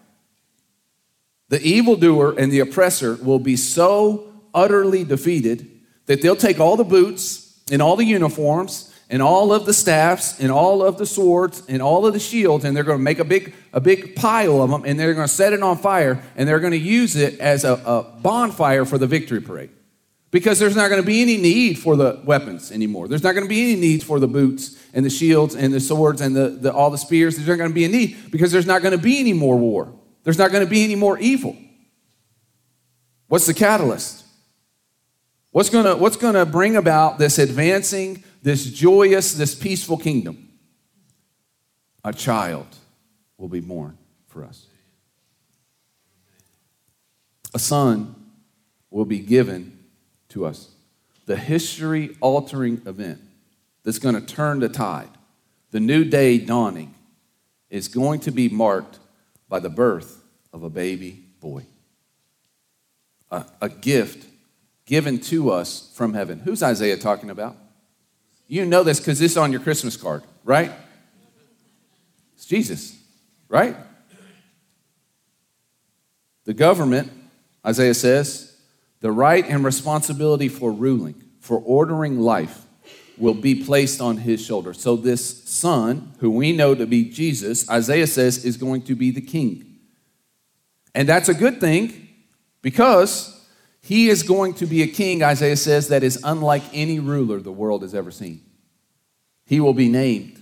The 1.49 1.61
evildoer 1.61 2.35
and 2.37 2.51
the 2.51 2.61
oppressor 2.61 3.15
will 3.15 3.39
be 3.39 3.57
so 3.57 4.31
utterly 4.53 5.03
defeated 5.03 5.69
that 6.05 6.21
they'll 6.21 6.35
take 6.35 6.59
all 6.59 6.77
the 6.77 6.83
boots 6.83 7.61
and 7.71 7.81
all 7.81 7.95
the 7.95 8.05
uniforms 8.05 8.92
and 9.13 9.21
all 9.21 9.53
of 9.53 9.67
the 9.67 9.73
staffs 9.73 10.39
and 10.39 10.51
all 10.51 10.81
of 10.81 10.97
the 10.97 11.05
swords 11.05 11.61
and 11.69 11.83
all 11.83 12.07
of 12.07 12.13
the 12.13 12.19
shields 12.19 12.65
and 12.65 12.75
they're 12.75 12.83
going 12.83 12.97
to 12.97 13.03
make 13.03 13.19
a 13.19 13.23
big 13.23 13.53
a 13.71 13.79
big 13.79 14.15
pile 14.15 14.59
of 14.59 14.71
them 14.71 14.83
and 14.85 14.99
they're 14.99 15.13
going 15.13 15.27
to 15.27 15.33
set 15.33 15.53
it 15.53 15.61
on 15.61 15.77
fire 15.77 16.19
and 16.35 16.49
they're 16.49 16.59
going 16.59 16.71
to 16.71 16.79
use 16.79 17.15
it 17.15 17.39
as 17.39 17.63
a, 17.63 17.73
a 17.73 18.01
bonfire 18.23 18.85
for 18.85 18.97
the 18.97 19.05
victory 19.05 19.39
parade. 19.39 19.69
Because 20.31 20.57
there's 20.57 20.75
not 20.75 20.89
going 20.89 20.99
to 20.99 21.05
be 21.05 21.21
any 21.21 21.37
need 21.37 21.77
for 21.77 21.95
the 21.95 22.21
weapons 22.25 22.71
anymore. 22.71 23.07
There's 23.07 23.21
not 23.21 23.33
going 23.33 23.45
to 23.45 23.49
be 23.49 23.61
any 23.61 23.79
need 23.79 24.01
for 24.01 24.19
the 24.19 24.27
boots 24.27 24.83
and 24.95 25.05
the 25.05 25.11
shields 25.11 25.53
and 25.53 25.71
the 25.71 25.79
swords 25.79 26.19
and 26.19 26.35
the, 26.35 26.49
the 26.49 26.73
all 26.73 26.89
the 26.89 26.97
spears. 26.97 27.35
There's 27.35 27.47
not 27.47 27.59
going 27.59 27.69
to 27.69 27.75
be 27.75 27.85
a 27.85 27.89
need 27.89 28.31
because 28.31 28.51
there's 28.51 28.65
not 28.65 28.81
going 28.81 28.97
to 28.97 29.03
be 29.03 29.19
any 29.19 29.33
more 29.33 29.55
war. 29.55 29.93
There's 30.23 30.39
not 30.39 30.51
going 30.51 30.65
to 30.65 30.69
be 30.69 30.83
any 30.83 30.95
more 30.95 31.19
evil. 31.19 31.55
What's 33.27 33.45
the 33.45 33.53
catalyst 33.53 34.22
what's 35.53 35.69
going 35.69 35.85
to 35.85 35.95
what's 35.95 36.17
to 36.17 36.45
bring 36.45 36.75
about 36.75 37.17
this 37.17 37.39
advancing 37.39 38.21
this 38.43 38.65
joyous, 38.65 39.33
this 39.33 39.55
peaceful 39.55 39.97
kingdom, 39.97 40.49
a 42.03 42.13
child 42.13 42.67
will 43.37 43.47
be 43.47 43.61
born 43.61 43.97
for 44.27 44.43
us. 44.43 44.67
A 47.53 47.59
son 47.59 48.15
will 48.91 49.05
be 49.05 49.19
given 49.19 49.79
to 50.29 50.45
us. 50.45 50.71
The 51.25 51.37
history 51.37 52.17
altering 52.19 52.81
event 52.85 53.21
that's 53.83 53.99
going 53.99 54.15
to 54.15 54.21
turn 54.21 54.59
the 54.59 54.67
tide, 54.67 55.09
the 55.71 55.79
new 55.79 56.03
day 56.03 56.37
dawning, 56.37 56.93
is 57.69 57.87
going 57.87 58.19
to 58.21 58.31
be 58.31 58.49
marked 58.49 58.99
by 59.47 59.59
the 59.59 59.69
birth 59.69 60.21
of 60.51 60.63
a 60.63 60.69
baby 60.69 61.23
boy. 61.39 61.65
A, 63.31 63.45
a 63.61 63.69
gift 63.69 64.27
given 64.85 65.19
to 65.19 65.49
us 65.49 65.91
from 65.95 66.13
heaven. 66.13 66.39
Who's 66.39 66.61
Isaiah 66.61 66.97
talking 66.97 67.29
about? 67.29 67.55
You 68.47 68.65
know 68.65 68.83
this 68.83 68.99
because 68.99 69.21
is 69.21 69.37
on 69.37 69.51
your 69.51 69.61
Christmas 69.61 69.97
card, 69.97 70.23
right? 70.43 70.71
It's 72.35 72.45
Jesus, 72.45 72.97
right? 73.47 73.75
The 76.45 76.53
government, 76.53 77.11
Isaiah 77.65 77.93
says, 77.93 78.57
the 78.99 79.11
right 79.11 79.47
and 79.47 79.63
responsibility 79.63 80.49
for 80.49 80.71
ruling, 80.71 81.21
for 81.39 81.57
ordering 81.59 82.19
life, 82.19 82.65
will 83.17 83.33
be 83.33 83.63
placed 83.63 84.01
on 84.01 84.17
his 84.17 84.43
shoulders. 84.43 84.81
So, 84.81 84.95
this 84.95 85.43
son, 85.43 86.13
who 86.19 86.31
we 86.31 86.51
know 86.51 86.73
to 86.73 86.85
be 86.85 87.09
Jesus, 87.09 87.69
Isaiah 87.69 88.07
says, 88.07 88.43
is 88.43 88.57
going 88.57 88.81
to 88.83 88.95
be 88.95 89.11
the 89.11 89.21
king. 89.21 89.79
And 90.95 91.07
that's 91.07 91.29
a 91.29 91.33
good 91.33 91.59
thing 91.59 92.09
because 92.61 93.42
he 93.83 94.07
is 94.07 94.23
going 94.23 94.53
to 94.55 94.65
be 94.65 94.81
a 94.81 94.87
king, 94.87 95.21
Isaiah 95.21 95.57
says, 95.57 95.89
that 95.89 96.03
is 96.03 96.17
unlike 96.23 96.63
any 96.71 96.99
ruler 96.99 97.41
the 97.41 97.51
world 97.51 97.81
has 97.81 97.93
ever 97.93 98.11
seen. 98.11 98.41
He 99.45 99.59
will 99.59 99.73
be 99.73 99.89
named, 99.89 100.41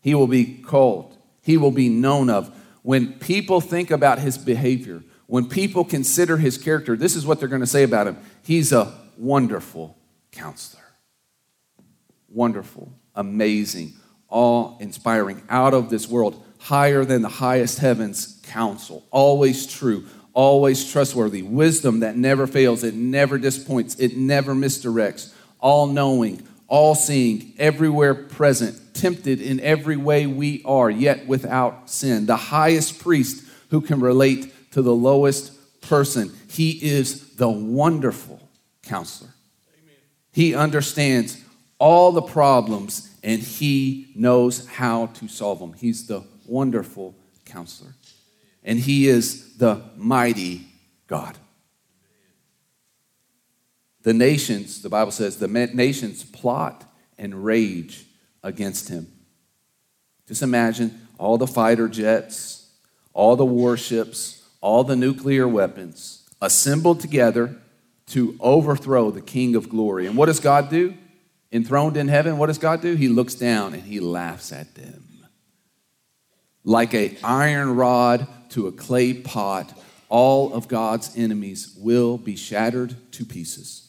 he 0.00 0.14
will 0.14 0.26
be 0.26 0.62
called, 0.62 1.16
he 1.42 1.58
will 1.58 1.70
be 1.70 1.90
known 1.90 2.30
of. 2.30 2.50
When 2.80 3.12
people 3.12 3.60
think 3.60 3.90
about 3.90 4.18
his 4.18 4.38
behavior, 4.38 5.04
when 5.26 5.48
people 5.48 5.84
consider 5.84 6.38
his 6.38 6.56
character, 6.56 6.96
this 6.96 7.14
is 7.14 7.26
what 7.26 7.38
they're 7.38 7.48
going 7.48 7.60
to 7.60 7.66
say 7.66 7.82
about 7.82 8.06
him 8.06 8.16
He's 8.42 8.72
a 8.72 8.92
wonderful 9.18 9.96
counselor. 10.32 10.82
Wonderful, 12.30 12.90
amazing, 13.14 13.92
awe 14.30 14.78
inspiring, 14.78 15.42
out 15.50 15.74
of 15.74 15.90
this 15.90 16.08
world, 16.08 16.42
higher 16.58 17.04
than 17.04 17.20
the 17.20 17.28
highest 17.28 17.80
heavens 17.80 18.40
counsel, 18.44 19.06
always 19.10 19.66
true, 19.66 20.06
always 20.34 20.90
trustworthy, 20.90 21.42
wisdom 21.42 22.00
that 22.00 22.16
never 22.16 22.46
fails, 22.46 22.84
it 22.84 22.94
never 22.94 23.38
disappoints, 23.38 23.96
it 23.96 24.16
never 24.16 24.54
misdirects, 24.54 25.32
all 25.60 25.86
knowing, 25.86 26.46
all 26.68 26.94
seeing, 26.94 27.52
everywhere 27.58 28.14
present, 28.14 28.94
tempted 28.94 29.40
in 29.40 29.60
every 29.60 29.96
way 29.96 30.26
we 30.26 30.62
are, 30.64 30.90
yet 30.90 31.26
without 31.26 31.90
sin. 31.90 32.26
The 32.26 32.36
highest 32.36 32.98
priest 33.00 33.44
who 33.70 33.80
can 33.80 34.00
relate 34.00 34.52
to 34.72 34.82
the 34.82 34.94
lowest 34.94 35.80
person. 35.82 36.32
He 36.48 36.70
is 36.70 37.34
the 37.36 37.48
wonderful 37.48 38.40
counselor. 38.82 39.30
Amen. 39.82 39.96
He 40.32 40.54
understands 40.54 41.42
all 41.78 42.12
the 42.12 42.22
problems 42.22 43.14
and 43.22 43.40
he 43.40 44.12
knows 44.14 44.66
how 44.66 45.06
to 45.06 45.28
solve 45.28 45.58
them. 45.58 45.74
He's 45.74 46.06
the 46.06 46.24
wonderful 46.46 47.14
counselor 47.44 47.94
and 48.64 48.78
he 48.78 49.08
is 49.08 49.56
the 49.56 49.82
mighty 49.96 50.66
God. 51.06 51.36
The 54.02 54.12
nations, 54.12 54.82
the 54.82 54.88
Bible 54.88 55.12
says, 55.12 55.38
the 55.38 55.48
nations 55.48 56.24
plot 56.24 56.84
and 57.18 57.44
rage 57.44 58.04
against 58.42 58.88
him. 58.88 59.06
Just 60.26 60.42
imagine 60.42 61.06
all 61.18 61.38
the 61.38 61.46
fighter 61.46 61.88
jets, 61.88 62.70
all 63.12 63.36
the 63.36 63.44
warships, 63.44 64.42
all 64.60 64.82
the 64.84 64.96
nuclear 64.96 65.46
weapons 65.46 66.28
assembled 66.40 67.00
together 67.00 67.56
to 68.06 68.36
overthrow 68.40 69.10
the 69.10 69.20
King 69.20 69.54
of 69.54 69.68
glory. 69.68 70.06
And 70.06 70.16
what 70.16 70.26
does 70.26 70.40
God 70.40 70.68
do? 70.68 70.94
Enthroned 71.52 71.96
in 71.96 72.08
heaven, 72.08 72.38
what 72.38 72.46
does 72.46 72.58
God 72.58 72.80
do? 72.80 72.94
He 72.94 73.08
looks 73.08 73.34
down 73.34 73.74
and 73.74 73.82
he 73.82 74.00
laughs 74.00 74.52
at 74.52 74.74
them. 74.74 75.04
Like 76.64 76.94
a 76.94 77.16
iron 77.24 77.76
rod 77.76 78.26
to 78.50 78.66
a 78.66 78.72
clay 78.72 79.14
pot, 79.14 79.76
all 80.08 80.52
of 80.52 80.68
God's 80.68 81.16
enemies 81.16 81.74
will 81.78 82.18
be 82.18 82.36
shattered 82.36 82.94
to 83.12 83.24
pieces. 83.24 83.88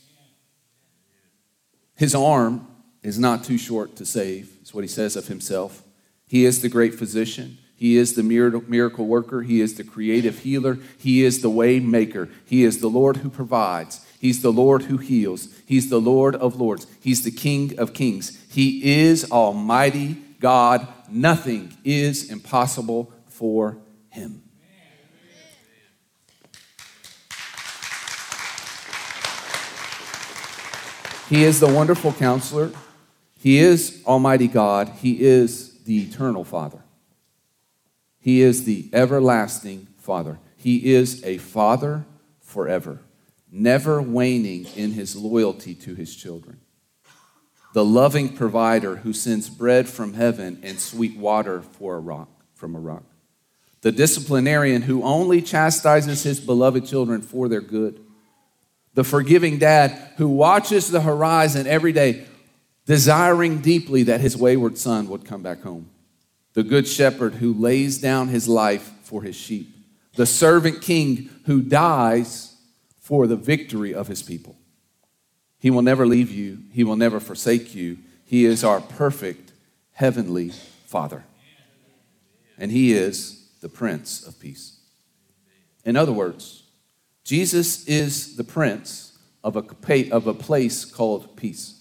His 1.95 2.15
arm 2.15 2.67
is 3.03 3.19
not 3.19 3.43
too 3.43 3.57
short 3.57 3.95
to 3.97 4.05
save, 4.05 4.57
is 4.63 4.73
what 4.73 4.83
he 4.83 4.87
says 4.87 5.15
of 5.15 5.27
himself. 5.27 5.83
He 6.27 6.45
is 6.45 6.61
the 6.61 6.69
great 6.69 6.95
physician. 6.95 7.57
He 7.75 7.97
is 7.97 8.15
the 8.15 8.23
miracle 8.23 9.05
worker. 9.05 9.41
He 9.41 9.59
is 9.59 9.75
the 9.75 9.83
creative 9.83 10.39
healer. 10.39 10.79
He 10.97 11.23
is 11.23 11.41
the 11.41 11.49
way 11.49 11.79
maker. 11.81 12.29
He 12.45 12.63
is 12.63 12.79
the 12.79 12.87
Lord 12.87 13.17
who 13.17 13.29
provides. 13.29 14.05
He's 14.19 14.41
the 14.41 14.53
Lord 14.53 14.83
who 14.83 14.97
heals. 14.97 15.49
He's 15.65 15.89
the 15.89 15.99
Lord 15.99 16.35
of 16.37 16.55
lords. 16.55 16.87
He's 17.01 17.25
the 17.25 17.31
King 17.31 17.77
of 17.77 17.93
kings. 17.93 18.41
He 18.49 19.01
is 19.03 19.29
Almighty 19.29 20.17
God. 20.39 20.87
Nothing 21.13 21.77
is 21.83 22.31
impossible 22.31 23.13
for 23.27 23.77
him. 24.09 24.41
He 31.29 31.43
is 31.43 31.59
the 31.59 31.71
wonderful 31.71 32.13
counselor. 32.13 32.71
He 33.39 33.59
is 33.59 34.01
Almighty 34.07 34.47
God. 34.47 34.89
He 34.89 35.21
is 35.21 35.83
the 35.83 36.03
eternal 36.03 36.43
Father. 36.43 36.83
He 38.19 38.41
is 38.41 38.63
the 38.63 38.89
everlasting 38.91 39.87
Father. 39.97 40.39
He 40.57 40.93
is 40.93 41.23
a 41.23 41.37
Father 41.37 42.05
forever, 42.39 43.01
never 43.51 44.01
waning 44.01 44.65
in 44.75 44.93
his 44.93 45.15
loyalty 45.15 45.75
to 45.75 45.93
his 45.93 46.15
children. 46.15 46.59
The 47.73 47.83
loving 47.83 48.29
provider 48.29 48.97
who 48.97 49.13
sends 49.13 49.49
bread 49.49 49.89
from 49.89 50.13
heaven 50.13 50.59
and 50.63 50.79
sweet 50.79 51.17
water 51.17 51.61
for 51.61 51.95
a 51.95 51.99
rock, 51.99 52.29
from 52.53 52.75
a 52.75 52.79
rock, 52.79 53.03
the 53.81 53.91
disciplinarian 53.91 54.83
who 54.83 55.03
only 55.03 55.41
chastises 55.41 56.23
his 56.23 56.39
beloved 56.39 56.85
children 56.85 57.21
for 57.21 57.49
their 57.49 57.61
good, 57.61 57.99
the 58.93 59.03
forgiving 59.03 59.57
dad 59.57 59.91
who 60.17 60.27
watches 60.27 60.89
the 60.89 61.01
horizon 61.01 61.65
every 61.65 61.91
day, 61.91 62.25
desiring 62.85 63.59
deeply 63.59 64.03
that 64.03 64.21
his 64.21 64.37
wayward 64.37 64.77
son 64.77 65.07
would 65.07 65.25
come 65.25 65.41
back 65.41 65.63
home, 65.63 65.89
the 66.53 66.63
good 66.63 66.87
shepherd 66.87 67.35
who 67.35 67.53
lays 67.53 67.97
down 67.97 68.27
his 68.27 68.47
life 68.47 68.91
for 69.01 69.23
his 69.23 69.35
sheep, 69.35 69.75
the 70.15 70.27
servant 70.27 70.79
king 70.81 71.29
who 71.47 71.59
dies 71.59 72.55
for 72.99 73.25
the 73.25 73.35
victory 73.35 73.95
of 73.95 74.07
his 74.07 74.21
people. 74.21 74.55
He 75.63 75.71
will 75.71 75.81
never 75.81 76.05
leave 76.05 76.29
you, 76.29 76.57
He 76.73 76.83
will 76.83 76.97
never 76.97 77.21
forsake 77.21 77.73
you. 77.73 77.99
He 78.25 78.43
is 78.43 78.65
our 78.65 78.81
perfect 78.81 79.53
heavenly 79.93 80.49
Father. 80.85 81.23
And 82.57 82.69
He 82.69 82.91
is 82.91 83.47
the 83.61 83.69
Prince 83.69 84.27
of 84.27 84.37
Peace. 84.41 84.77
In 85.85 85.95
other 85.95 86.11
words, 86.11 86.63
Jesus 87.23 87.87
is 87.87 88.35
the 88.35 88.43
Prince 88.43 89.17
of 89.41 89.55
a, 89.55 90.11
of 90.11 90.27
a 90.27 90.33
place 90.33 90.83
called 90.83 91.37
peace. 91.37 91.79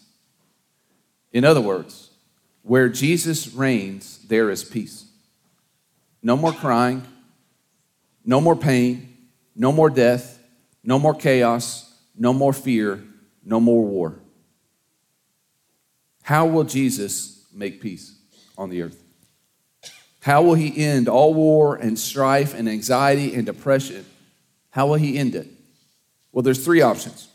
In 1.33 1.45
other 1.45 1.61
words, 1.61 2.11
where 2.63 2.89
Jesus 2.89 3.53
reigns, 3.53 4.21
there 4.29 4.49
is 4.49 4.63
peace. 4.63 5.07
No 6.23 6.37
more 6.37 6.53
crying, 6.53 7.03
no 8.25 8.41
more 8.41 8.55
pain, 8.55 9.17
no 9.57 9.73
more 9.73 9.91
death, 9.91 10.39
no 10.85 11.01
more 11.01 11.17
chaos, 11.17 11.93
no 12.17 12.33
more 12.33 12.53
fear, 12.53 13.03
no 13.45 13.61
more 13.61 13.85
war. 13.85 14.21
How 16.23 16.47
will 16.47 16.65
Jesus 16.65 17.47
make 17.53 17.81
peace 17.81 18.17
on 18.57 18.71
the 18.71 18.83
earth? 18.83 19.03
How 20.21 20.43
will 20.43 20.55
he 20.55 20.85
end 20.85 21.09
all 21.09 21.35
war 21.35 21.75
and 21.75 21.99
strife 21.99 22.55
and 22.55 22.69
anxiety 22.69 23.35
and 23.35 23.45
depression? 23.45 24.07
How 24.71 24.87
will 24.87 24.95
he 24.95 25.19
end 25.19 25.35
it? 25.35 25.49
Well, 26.31 26.43
there's 26.43 26.65
three 26.65 26.81
options. 26.81 27.29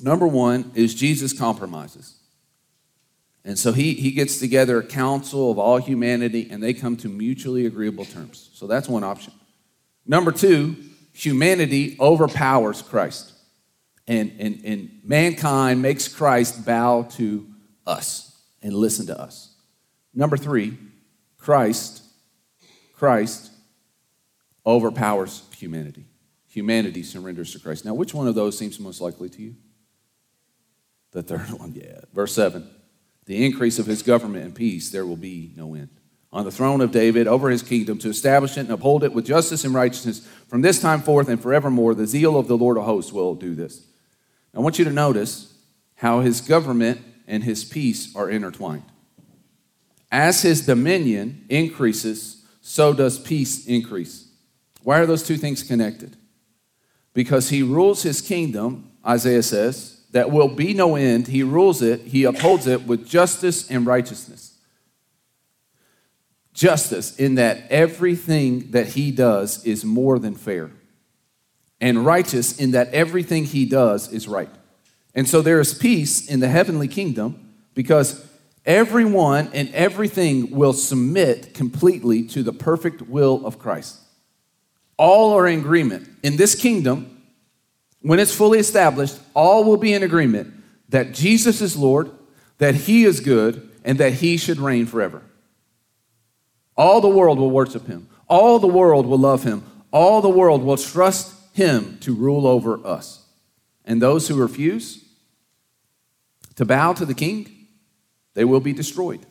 Number 0.00 0.26
one 0.26 0.72
is 0.74 0.94
Jesus 0.94 1.32
compromises. 1.32 2.16
And 3.44 3.58
so 3.58 3.72
he, 3.72 3.94
he 3.94 4.10
gets 4.10 4.38
together 4.38 4.78
a 4.78 4.86
council 4.86 5.50
of 5.50 5.58
all 5.58 5.78
humanity 5.78 6.48
and 6.50 6.62
they 6.62 6.74
come 6.74 6.96
to 6.98 7.08
mutually 7.08 7.66
agreeable 7.66 8.04
terms. 8.04 8.50
So 8.52 8.66
that's 8.66 8.88
one 8.88 9.04
option. 9.04 9.32
Number 10.06 10.32
two, 10.32 10.76
humanity 11.12 11.96
overpowers 12.00 12.82
Christ 12.82 13.32
and, 14.10 14.32
and, 14.40 14.60
and 14.64 15.00
mankind 15.04 15.80
makes 15.80 16.08
Christ 16.08 16.66
bow 16.66 17.02
to 17.12 17.46
us 17.86 18.42
and 18.60 18.74
listen 18.74 19.06
to 19.06 19.18
us. 19.18 19.54
Number 20.12 20.36
three, 20.36 20.76
Christ, 21.38 22.02
Christ 22.92 23.52
overpowers 24.66 25.44
humanity. 25.56 26.06
Humanity 26.48 27.04
surrenders 27.04 27.52
to 27.52 27.60
Christ. 27.60 27.84
Now, 27.84 27.94
which 27.94 28.12
one 28.12 28.26
of 28.26 28.34
those 28.34 28.58
seems 28.58 28.80
most 28.80 29.00
likely 29.00 29.28
to 29.28 29.42
you? 29.42 29.54
The 31.12 31.22
third 31.22 31.48
one, 31.60 31.72
yeah. 31.72 32.00
Verse 32.12 32.34
7 32.34 32.68
The 33.26 33.46
increase 33.46 33.78
of 33.78 33.86
his 33.86 34.02
government 34.02 34.44
and 34.44 34.54
peace, 34.56 34.90
there 34.90 35.06
will 35.06 35.16
be 35.16 35.52
no 35.54 35.74
end. 35.74 35.90
On 36.32 36.44
the 36.44 36.50
throne 36.50 36.80
of 36.80 36.90
David, 36.90 37.28
over 37.28 37.48
his 37.48 37.62
kingdom, 37.62 37.98
to 37.98 38.08
establish 38.08 38.56
it 38.56 38.62
and 38.62 38.72
uphold 38.72 39.04
it 39.04 39.12
with 39.12 39.26
justice 39.26 39.64
and 39.64 39.72
righteousness 39.72 40.26
from 40.48 40.62
this 40.62 40.80
time 40.80 41.00
forth 41.00 41.28
and 41.28 41.40
forevermore. 41.40 41.94
The 41.94 42.08
zeal 42.08 42.36
of 42.36 42.48
the 42.48 42.58
Lord 42.58 42.76
of 42.76 42.84
hosts 42.84 43.12
will 43.12 43.36
do 43.36 43.54
this. 43.54 43.86
I 44.54 44.60
want 44.60 44.78
you 44.78 44.84
to 44.84 44.90
notice 44.90 45.54
how 45.96 46.20
his 46.20 46.40
government 46.40 47.00
and 47.26 47.44
his 47.44 47.64
peace 47.64 48.14
are 48.16 48.30
intertwined. 48.30 48.84
As 50.10 50.42
his 50.42 50.66
dominion 50.66 51.44
increases, 51.48 52.44
so 52.60 52.92
does 52.92 53.18
peace 53.18 53.66
increase. 53.66 54.28
Why 54.82 54.98
are 54.98 55.06
those 55.06 55.22
two 55.22 55.36
things 55.36 55.62
connected? 55.62 56.16
Because 57.12 57.50
he 57.50 57.62
rules 57.62 58.02
his 58.02 58.20
kingdom, 58.20 58.90
Isaiah 59.06 59.42
says, 59.42 60.02
that 60.12 60.30
will 60.30 60.48
be 60.48 60.74
no 60.74 60.96
end. 60.96 61.28
He 61.28 61.42
rules 61.42 61.82
it, 61.82 62.00
he 62.00 62.24
upholds 62.24 62.66
it 62.66 62.86
with 62.86 63.06
justice 63.06 63.70
and 63.70 63.86
righteousness. 63.86 64.58
Justice, 66.52 67.16
in 67.16 67.36
that 67.36 67.70
everything 67.70 68.72
that 68.72 68.88
he 68.88 69.12
does 69.12 69.64
is 69.64 69.84
more 69.84 70.18
than 70.18 70.34
fair 70.34 70.70
and 71.80 72.04
righteous 72.04 72.58
in 72.58 72.72
that 72.72 72.92
everything 72.92 73.44
he 73.44 73.64
does 73.64 74.12
is 74.12 74.28
right. 74.28 74.50
And 75.14 75.28
so 75.28 75.42
there 75.42 75.60
is 75.60 75.74
peace 75.74 76.28
in 76.28 76.40
the 76.40 76.48
heavenly 76.48 76.88
kingdom 76.88 77.54
because 77.74 78.24
everyone 78.64 79.50
and 79.52 79.72
everything 79.74 80.50
will 80.50 80.72
submit 80.72 81.54
completely 81.54 82.22
to 82.28 82.42
the 82.42 82.52
perfect 82.52 83.02
will 83.02 83.44
of 83.46 83.58
Christ. 83.58 83.98
All 84.96 85.32
are 85.32 85.46
in 85.46 85.60
agreement. 85.60 86.08
In 86.22 86.36
this 86.36 86.54
kingdom, 86.54 87.22
when 88.02 88.18
it's 88.18 88.34
fully 88.34 88.58
established, 88.58 89.18
all 89.34 89.64
will 89.64 89.76
be 89.76 89.94
in 89.94 90.02
agreement 90.02 90.54
that 90.90 91.12
Jesus 91.12 91.60
is 91.60 91.76
Lord, 91.76 92.10
that 92.58 92.74
he 92.74 93.04
is 93.04 93.20
good, 93.20 93.68
and 93.84 93.98
that 93.98 94.14
he 94.14 94.36
should 94.36 94.58
reign 94.58 94.86
forever. 94.86 95.22
All 96.76 97.00
the 97.00 97.08
world 97.08 97.38
will 97.38 97.50
worship 97.50 97.86
him. 97.86 98.08
All 98.28 98.58
the 98.58 98.66
world 98.66 99.06
will 99.06 99.18
love 99.18 99.42
him. 99.42 99.64
All 99.90 100.20
the 100.20 100.28
world 100.28 100.62
will 100.62 100.76
trust 100.76 101.34
him 101.60 101.98
to 102.00 102.14
rule 102.14 102.46
over 102.46 102.84
us. 102.86 103.26
And 103.84 104.00
those 104.00 104.28
who 104.28 104.34
refuse 104.34 105.04
to 106.56 106.64
bow 106.64 106.94
to 106.94 107.04
the 107.04 107.14
king, 107.14 107.66
they 108.32 108.46
will 108.46 108.60
be 108.60 108.72
destroyed. 108.72 109.26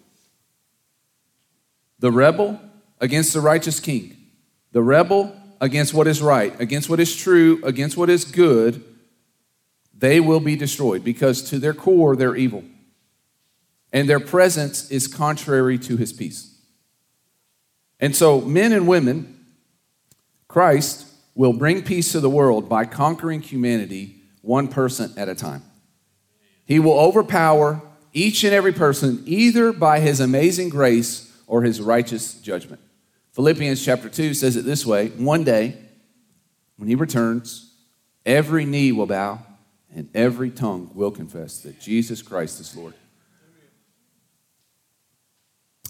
The 1.97 2.11
rebel 2.11 2.61
against 3.01 3.33
the 3.33 3.41
righteous 3.41 3.79
king, 3.79 4.15
the 4.73 4.83
rebel 4.83 5.35
against 5.59 5.93
what 5.95 6.05
is 6.05 6.21
right, 6.21 6.53
against 6.61 6.87
what 6.87 6.99
is 6.99 7.15
true, 7.15 7.59
against 7.63 7.97
what 7.97 8.11
is 8.11 8.25
good, 8.25 8.83
they 9.97 10.19
will 10.19 10.39
be 10.39 10.55
destroyed 10.55 11.03
because 11.03 11.41
to 11.49 11.57
their 11.57 11.73
core 11.73 12.15
they're 12.15 12.35
evil. 12.35 12.63
And 13.91 14.07
their 14.07 14.19
presence 14.19 14.91
is 14.91 15.07
contrary 15.07 15.79
to 15.79 15.97
his 15.97 16.13
peace. 16.13 16.55
And 17.99 18.15
so, 18.15 18.39
men 18.39 18.71
and 18.71 18.87
women, 18.87 19.45
Christ 20.47 21.08
will 21.35 21.53
bring 21.53 21.83
peace 21.83 22.11
to 22.11 22.19
the 22.19 22.29
world 22.29 22.67
by 22.67 22.85
conquering 22.85 23.41
humanity 23.41 24.15
one 24.41 24.67
person 24.67 25.13
at 25.17 25.29
a 25.29 25.35
time. 25.35 25.63
He 26.65 26.79
will 26.79 26.99
overpower 26.99 27.81
each 28.13 28.43
and 28.43 28.53
every 28.53 28.73
person 28.73 29.23
either 29.25 29.71
by 29.71 29.99
his 29.99 30.19
amazing 30.19 30.69
grace 30.69 31.31
or 31.47 31.63
his 31.63 31.81
righteous 31.81 32.35
judgment. 32.35 32.81
Philippians 33.31 33.83
chapter 33.83 34.09
2 34.09 34.33
says 34.33 34.55
it 34.55 34.65
this 34.65 34.85
way 34.85 35.09
One 35.09 35.43
day, 35.43 35.77
when 36.77 36.87
he 36.87 36.95
returns, 36.95 37.73
every 38.25 38.65
knee 38.65 38.91
will 38.91 39.05
bow 39.05 39.39
and 39.93 40.09
every 40.13 40.49
tongue 40.49 40.91
will 40.93 41.11
confess 41.11 41.59
that 41.61 41.79
Jesus 41.79 42.21
Christ 42.21 42.59
is 42.59 42.75
Lord. 42.75 42.93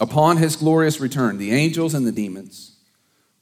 Upon 0.01 0.37
his 0.37 0.55
glorious 0.55 0.99
return, 1.01 1.37
the 1.37 1.51
angels 1.51 1.93
and 1.93 2.07
the 2.07 2.11
demons, 2.11 2.77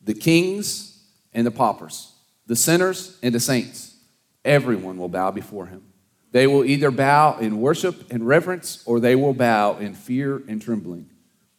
the 0.01 0.15
kings 0.15 0.96
and 1.37 1.45
the 1.45 1.51
paupers, 1.51 2.13
the 2.47 2.55
sinners 2.55 3.15
and 3.21 3.33
the 3.33 3.39
saints. 3.39 3.95
Everyone 4.43 4.97
will 4.97 5.07
bow 5.07 5.29
before 5.29 5.67
him. 5.67 5.83
They 6.31 6.47
will 6.47 6.65
either 6.65 6.89
bow 6.89 7.37
in 7.37 7.61
worship 7.61 8.11
and 8.11 8.27
reverence 8.27 8.81
or 8.87 8.99
they 8.99 9.15
will 9.15 9.35
bow 9.35 9.77
in 9.77 9.93
fear 9.93 10.41
and 10.47 10.59
trembling, 10.59 11.11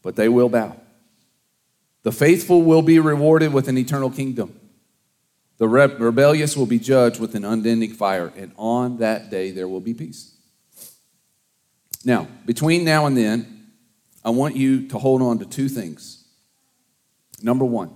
but 0.02 0.16
they 0.16 0.28
will 0.28 0.48
bow. 0.48 0.74
The 2.02 2.10
faithful 2.10 2.62
will 2.62 2.82
be 2.82 2.98
rewarded 2.98 3.52
with 3.52 3.68
an 3.68 3.78
eternal 3.78 4.10
kingdom. 4.10 4.58
The 5.58 5.68
rebellious 5.68 6.56
will 6.56 6.66
be 6.66 6.80
judged 6.80 7.20
with 7.20 7.36
an 7.36 7.44
unending 7.44 7.92
fire, 7.92 8.32
and 8.36 8.50
on 8.56 8.98
that 8.98 9.30
day 9.30 9.52
there 9.52 9.68
will 9.68 9.80
be 9.80 9.94
peace. 9.94 10.34
Now, 12.04 12.26
between 12.44 12.84
now 12.84 13.06
and 13.06 13.16
then, 13.16 13.70
I 14.24 14.30
want 14.30 14.56
you 14.56 14.88
to 14.88 14.98
hold 14.98 15.22
on 15.22 15.38
to 15.38 15.44
two 15.44 15.68
things. 15.68 16.24
Number 17.42 17.64
one, 17.64 17.94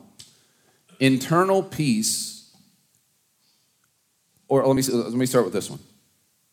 internal 1.02 1.64
peace, 1.64 2.54
or 4.46 4.64
let 4.64 4.76
me, 4.76 4.82
let 4.82 5.12
me 5.12 5.26
start 5.26 5.44
with 5.44 5.52
this 5.52 5.68
one. 5.68 5.80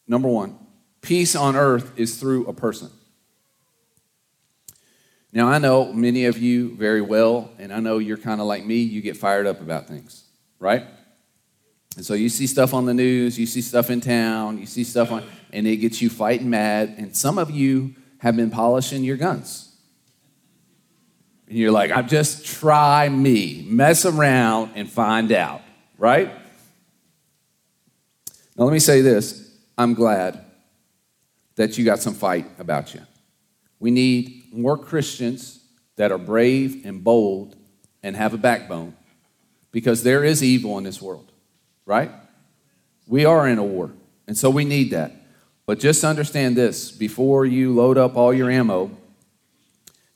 Number 0.08 0.28
one, 0.28 0.58
peace 1.02 1.36
on 1.36 1.56
earth 1.56 1.94
is 1.98 2.18
through 2.20 2.48
a 2.48 2.54
person. 2.54 2.90
Now, 5.32 5.48
I 5.48 5.60
know 5.60 5.94
many 5.94 6.26
of 6.26 6.40
you 6.40 6.76
very 6.76 7.02
well, 7.02 7.52
and 7.60 7.72
I 7.72 7.80
know 7.80 8.00
you're 8.00 8.18
kind 8.18 8.42
of 8.42 8.48
like 8.48 8.66
me, 8.66 8.78
you 8.78 9.02
get 9.02 9.16
fired 9.16 9.46
up 9.46 9.62
about 9.62 9.88
things, 9.88 10.24
right? 10.58 10.84
And 11.96 12.04
so 12.04 12.16
you 12.16 12.28
see 12.28 12.48
stuff 12.48 12.74
on 12.74 12.88
the 12.88 12.94
news, 12.96 13.38
you 13.38 13.46
see 13.46 13.62
stuff 13.62 13.92
in 13.92 14.02
town, 14.02 14.58
you 14.58 14.66
see 14.66 14.84
stuff 14.84 15.12
on, 15.12 15.24
and 15.54 15.68
it 15.68 15.78
gets 15.78 16.02
you 16.02 16.10
fighting 16.10 16.50
mad. 16.50 16.96
And 16.98 17.16
some 17.16 17.38
of 17.38 17.52
you 17.52 17.94
have 18.18 18.36
been 18.36 18.50
polishing 18.50 19.04
your 19.04 19.18
guns. 19.18 19.69
And 21.50 21.58
you're 21.58 21.72
like, 21.72 21.90
I'm 21.92 22.08
just 22.08 22.46
try 22.46 23.10
me, 23.10 23.66
mess 23.68 24.06
around 24.06 24.74
and 24.76 24.90
find 24.90 25.32
out, 25.32 25.62
right? 25.98 26.32
Now, 28.56 28.66
let 28.66 28.72
me 28.72 28.80
say 28.80 29.02
this 29.02 29.52
I'm 29.78 29.96
glad 29.96 30.46
that 31.56 31.78
you 31.78 31.84
got 31.84 32.00
some 32.00 32.14
fight 32.14 32.46
about 32.60 32.94
you. 32.94 33.02
We 33.80 33.90
need 33.90 34.54
more 34.54 34.78
Christians 34.78 35.60
that 35.96 36.12
are 36.12 36.18
brave 36.20 36.86
and 36.86 37.04
bold 37.04 37.56
and 38.04 38.16
have 38.16 38.34
a 38.34 38.38
backbone 38.38 38.96
because 39.72 40.04
there 40.04 40.24
is 40.24 40.44
evil 40.44 40.78
in 40.78 40.84
this 40.84 41.02
world, 41.02 41.32
right? 41.86 42.12
We 43.08 43.26
are 43.26 43.48
in 43.48 43.58
a 43.58 43.64
war, 43.64 43.92
and 44.28 44.38
so 44.38 44.52
we 44.52 44.66
need 44.66 44.92
that. 44.92 45.14
But 45.66 45.80
just 45.80 46.04
understand 46.04 46.56
this 46.56 46.92
before 46.92 47.46
you 47.46 47.74
load 47.74 47.98
up 47.98 48.16
all 48.16 48.34
your 48.34 48.52
ammo, 48.52 48.92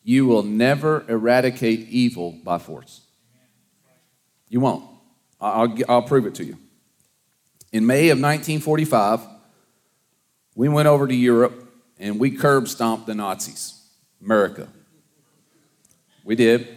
you 0.03 0.25
will 0.25 0.43
never 0.43 1.05
eradicate 1.07 1.87
evil 1.89 2.31
by 2.43 2.57
force. 2.57 3.01
You 4.49 4.59
won't. 4.59 4.85
I'll, 5.39 5.75
I'll 5.89 6.01
prove 6.03 6.25
it 6.25 6.35
to 6.35 6.43
you. 6.43 6.57
In 7.71 7.85
May 7.85 8.09
of 8.09 8.17
1945, 8.17 9.21
we 10.55 10.69
went 10.69 10.87
over 10.87 11.07
to 11.07 11.15
Europe 11.15 11.71
and 11.97 12.19
we 12.19 12.31
curb 12.31 12.67
stomped 12.67 13.07
the 13.07 13.15
Nazis, 13.15 13.81
America. 14.21 14.67
We 16.23 16.35
did. 16.35 16.67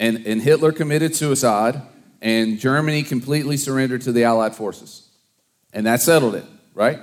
And, 0.00 0.26
and 0.26 0.42
Hitler 0.42 0.72
committed 0.72 1.16
suicide, 1.16 1.80
and 2.20 2.58
Germany 2.58 3.02
completely 3.02 3.56
surrendered 3.56 4.02
to 4.02 4.12
the 4.12 4.24
Allied 4.24 4.54
forces. 4.54 5.08
And 5.72 5.86
that 5.86 6.02
settled 6.02 6.34
it, 6.34 6.44
right? 6.74 6.98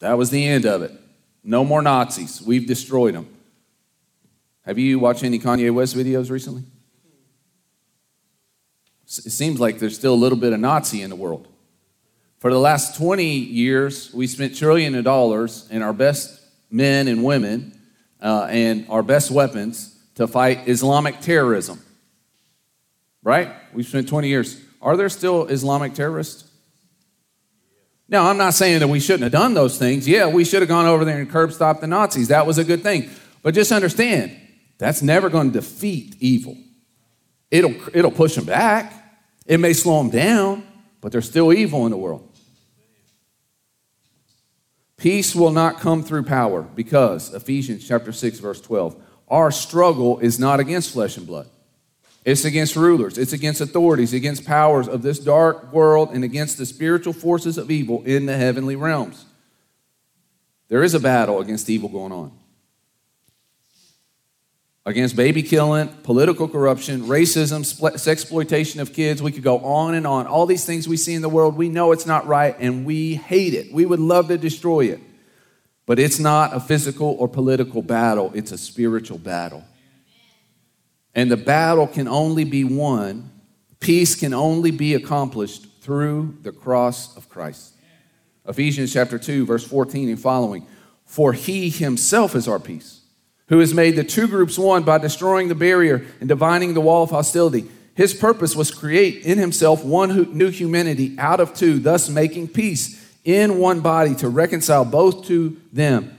That 0.00 0.16
was 0.16 0.30
the 0.30 0.46
end 0.46 0.66
of 0.66 0.82
it. 0.82 0.92
No 1.42 1.64
more 1.64 1.82
Nazis. 1.82 2.42
We've 2.42 2.66
destroyed 2.66 3.14
them. 3.14 3.28
Have 4.70 4.78
you 4.78 5.00
watched 5.00 5.24
any 5.24 5.40
Kanye 5.40 5.74
West 5.74 5.96
videos 5.96 6.30
recently? 6.30 6.62
It 9.04 9.32
seems 9.32 9.58
like 9.58 9.80
there's 9.80 9.96
still 9.96 10.14
a 10.14 10.22
little 10.22 10.38
bit 10.38 10.52
of 10.52 10.60
Nazi 10.60 11.02
in 11.02 11.10
the 11.10 11.16
world. 11.16 11.48
For 12.38 12.52
the 12.52 12.58
last 12.60 12.96
20 12.96 13.24
years, 13.24 14.14
we 14.14 14.28
spent 14.28 14.56
trillion 14.56 14.94
of 14.94 15.02
dollars 15.02 15.66
in 15.72 15.82
our 15.82 15.92
best 15.92 16.40
men 16.70 17.08
and 17.08 17.24
women 17.24 17.80
uh, 18.22 18.46
and 18.48 18.86
our 18.88 19.02
best 19.02 19.32
weapons 19.32 19.92
to 20.14 20.28
fight 20.28 20.68
Islamic 20.68 21.18
terrorism. 21.20 21.80
Right? 23.24 23.50
We 23.74 23.82
spent 23.82 24.08
20 24.08 24.28
years. 24.28 24.62
Are 24.80 24.96
there 24.96 25.08
still 25.08 25.46
Islamic 25.46 25.94
terrorists? 25.94 26.48
Now, 28.08 28.30
I'm 28.30 28.38
not 28.38 28.54
saying 28.54 28.78
that 28.78 28.88
we 28.88 29.00
shouldn't 29.00 29.24
have 29.24 29.32
done 29.32 29.52
those 29.52 29.76
things. 29.76 30.06
Yeah, 30.06 30.28
we 30.28 30.44
should 30.44 30.62
have 30.62 30.68
gone 30.68 30.86
over 30.86 31.04
there 31.04 31.18
and 31.18 31.28
curb 31.28 31.52
stopped 31.52 31.80
the 31.80 31.88
Nazis. 31.88 32.28
That 32.28 32.46
was 32.46 32.58
a 32.58 32.62
good 32.62 32.84
thing. 32.84 33.10
But 33.42 33.54
just 33.54 33.72
understand, 33.72 34.39
that's 34.80 35.02
never 35.02 35.28
going 35.28 35.52
to 35.52 35.60
defeat 35.60 36.16
evil. 36.20 36.56
It'll, 37.50 37.74
it'll 37.92 38.10
push 38.10 38.34
them 38.34 38.46
back. 38.46 38.94
It 39.44 39.58
may 39.58 39.74
slow 39.74 40.02
them 40.02 40.10
down, 40.10 40.66
but 41.02 41.12
there's 41.12 41.28
still 41.28 41.52
evil 41.52 41.84
in 41.84 41.90
the 41.90 41.98
world. 41.98 42.26
Peace 44.96 45.34
will 45.34 45.50
not 45.50 45.80
come 45.80 46.02
through 46.02 46.22
power 46.22 46.62
because, 46.62 47.34
Ephesians 47.34 47.86
chapter 47.86 48.10
6, 48.10 48.38
verse 48.38 48.60
12, 48.60 48.96
our 49.28 49.50
struggle 49.50 50.18
is 50.20 50.38
not 50.38 50.60
against 50.60 50.92
flesh 50.92 51.18
and 51.18 51.26
blood. 51.26 51.48
It's 52.24 52.46
against 52.46 52.74
rulers, 52.74 53.18
it's 53.18 53.34
against 53.34 53.60
authorities, 53.60 54.14
against 54.14 54.46
powers 54.46 54.88
of 54.88 55.02
this 55.02 55.18
dark 55.18 55.72
world, 55.74 56.10
and 56.12 56.24
against 56.24 56.56
the 56.56 56.66
spiritual 56.66 57.12
forces 57.12 57.58
of 57.58 57.70
evil 57.70 58.02
in 58.04 58.24
the 58.24 58.36
heavenly 58.36 58.76
realms. 58.76 59.26
There 60.68 60.82
is 60.82 60.94
a 60.94 61.00
battle 61.00 61.40
against 61.40 61.68
evil 61.68 61.90
going 61.90 62.12
on 62.12 62.39
against 64.90 65.16
baby 65.16 65.42
killing, 65.42 65.88
political 66.02 66.48
corruption, 66.48 67.02
racism, 67.02 67.64
sex 67.64 68.06
exploitation 68.06 68.80
of 68.80 68.92
kids. 68.92 69.22
We 69.22 69.32
could 69.32 69.42
go 69.42 69.58
on 69.60 69.94
and 69.94 70.06
on. 70.06 70.26
All 70.26 70.46
these 70.46 70.66
things 70.66 70.86
we 70.86 70.96
see 70.96 71.14
in 71.14 71.22
the 71.22 71.28
world, 71.28 71.56
we 71.56 71.68
know 71.68 71.92
it's 71.92 72.06
not 72.06 72.26
right 72.26 72.54
and 72.58 72.84
we 72.84 73.14
hate 73.14 73.54
it. 73.54 73.72
We 73.72 73.86
would 73.86 74.00
love 74.00 74.28
to 74.28 74.36
destroy 74.36 74.86
it. 74.86 75.00
But 75.86 75.98
it's 75.98 76.18
not 76.18 76.54
a 76.54 76.60
physical 76.60 77.16
or 77.18 77.26
political 77.26 77.82
battle, 77.82 78.30
it's 78.34 78.52
a 78.52 78.58
spiritual 78.58 79.18
battle. 79.18 79.64
And 81.14 81.30
the 81.30 81.36
battle 81.36 81.88
can 81.88 82.06
only 82.06 82.44
be 82.44 82.62
won, 82.62 83.30
peace 83.80 84.14
can 84.14 84.32
only 84.32 84.70
be 84.70 84.94
accomplished 84.94 85.66
through 85.80 86.36
the 86.42 86.52
cross 86.52 87.16
of 87.16 87.28
Christ. 87.28 87.74
Ephesians 88.46 88.92
chapter 88.92 89.18
2, 89.18 89.46
verse 89.46 89.66
14 89.66 90.08
and 90.08 90.20
following. 90.20 90.66
For 91.04 91.32
he 91.32 91.70
himself 91.70 92.36
is 92.36 92.46
our 92.46 92.60
peace 92.60 92.99
who 93.50 93.58
has 93.58 93.74
made 93.74 93.96
the 93.96 94.04
two 94.04 94.26
groups 94.26 94.56
one 94.56 94.84
by 94.84 94.96
destroying 94.96 95.48
the 95.48 95.54
barrier 95.54 96.06
and 96.20 96.28
dividing 96.28 96.72
the 96.72 96.80
wall 96.80 97.02
of 97.02 97.10
hostility. 97.10 97.68
His 97.94 98.14
purpose 98.14 98.56
was 98.56 98.70
create 98.70 99.26
in 99.26 99.36
himself 99.36 99.84
one 99.84 100.36
new 100.36 100.48
humanity 100.48 101.16
out 101.18 101.40
of 101.40 101.52
two, 101.52 101.80
thus 101.80 102.08
making 102.08 102.48
peace 102.48 102.96
in 103.24 103.58
one 103.58 103.80
body 103.80 104.14
to 104.14 104.28
reconcile 104.28 104.84
both 104.86 105.26
to 105.26 105.60
them 105.72 106.16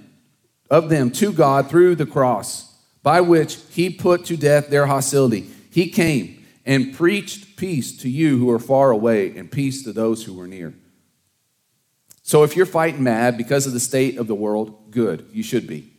of 0.70 0.90
them 0.90 1.12
to 1.12 1.34
God 1.34 1.70
through 1.70 1.96
the 1.96 2.06
cross, 2.06 2.74
by 3.04 3.20
which 3.22 3.58
he 3.72 3.90
put 3.90 4.26
to 4.26 4.38
death 4.38 4.70
their 4.70 4.86
hostility. 4.86 5.50
He 5.70 5.90
came 5.90 6.46
and 6.66 6.94
preached 6.94 7.58
peace 7.58 7.98
to 7.98 8.10
you 8.10 8.38
who 8.38 8.50
are 8.52 8.60
far 8.60 8.92
away 8.92 9.36
and 9.36 9.52
peace 9.52 9.84
to 9.84 9.92
those 9.92 10.24
who 10.24 10.34
were 10.34 10.48
near. 10.48 10.74
So 12.24 12.44
if 12.44 12.56
you're 12.56 12.66
fighting 12.66 13.04
mad 13.04 13.38
because 13.38 13.68
of 13.68 13.74
the 13.74 13.80
state 13.80 14.18
of 14.18 14.28
the 14.28 14.36
world, 14.36 14.92
good, 14.92 15.28
you 15.34 15.44
should 15.44 15.68
be. 15.68 15.91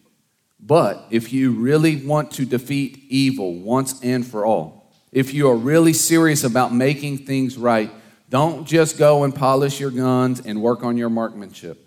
But 0.65 1.07
if 1.11 1.33
you 1.33 1.51
really 1.53 1.97
want 1.97 2.31
to 2.33 2.45
defeat 2.45 3.05
evil 3.09 3.55
once 3.55 4.01
and 4.03 4.25
for 4.25 4.47
all, 4.47 4.93
if 5.11 5.35
you 5.35 5.51
are 5.51 5.57
really 5.57 5.93
serious 5.93 6.45
about 6.45 6.73
making 6.73 7.19
things 7.19 7.59
right, 7.59 7.91
don't 8.31 8.67
just 8.67 8.97
go 8.97 9.25
and 9.25 9.35
polish 9.35 9.81
your 9.81 9.91
guns 9.91 10.41
and 10.41 10.63
work 10.63 10.85
on 10.85 10.97
your 10.97 11.11
marksmanship. 11.11 11.87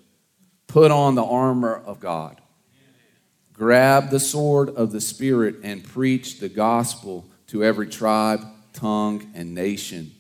Put 0.68 0.92
on 0.92 1.16
the 1.16 1.24
armor 1.24 1.82
of 1.86 2.02
God. 2.02 2.42
Grab 3.54 4.10
the 4.10 4.20
sword 4.20 4.70
of 4.70 4.92
the 4.92 5.00
Spirit 5.00 5.56
and 5.64 5.82
preach 5.82 6.40
the 6.40 6.50
gospel 6.50 7.26
to 7.48 7.64
every 7.64 7.88
tribe, 7.88 8.42
tongue, 8.74 9.32
and 9.34 9.56
nation. 9.56 10.12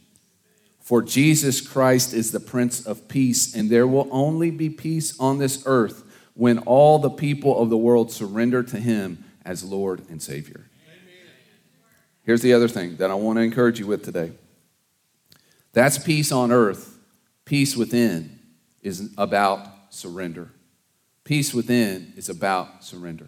For 0.79 1.01
Jesus 1.01 1.59
Christ 1.59 2.13
is 2.13 2.31
the 2.31 2.39
Prince 2.39 2.85
of 2.85 3.09
Peace, 3.09 3.53
and 3.53 3.69
there 3.69 3.87
will 3.87 4.07
only 4.11 4.49
be 4.49 4.69
peace 4.69 5.19
on 5.19 5.39
this 5.39 5.63
earth 5.65 6.04
when 6.35 6.59
all 6.59 6.99
the 6.99 7.09
people 7.09 7.59
of 7.59 7.69
the 7.69 7.77
world 7.77 8.11
surrender 8.11 8.61
to 8.61 8.77
him 8.77 9.23
as 9.43 9.63
Lord 9.63 10.01
and 10.09 10.21
Savior. 10.21 10.69
Here's 12.23 12.41
the 12.41 12.53
other 12.53 12.67
thing 12.67 12.97
that 12.97 13.09
I 13.09 13.15
want 13.15 13.37
to 13.37 13.41
encourage 13.41 13.79
you 13.79 13.87
with 13.87 14.03
today 14.03 14.31
that's 15.73 15.97
peace 15.97 16.31
on 16.31 16.51
earth. 16.51 16.97
Peace 17.43 17.75
within 17.75 18.39
is 18.81 19.11
about 19.17 19.67
surrender. 19.89 20.49
Peace 21.23 21.53
within 21.53 22.13
is 22.15 22.29
about 22.29 22.83
surrender. 22.83 23.27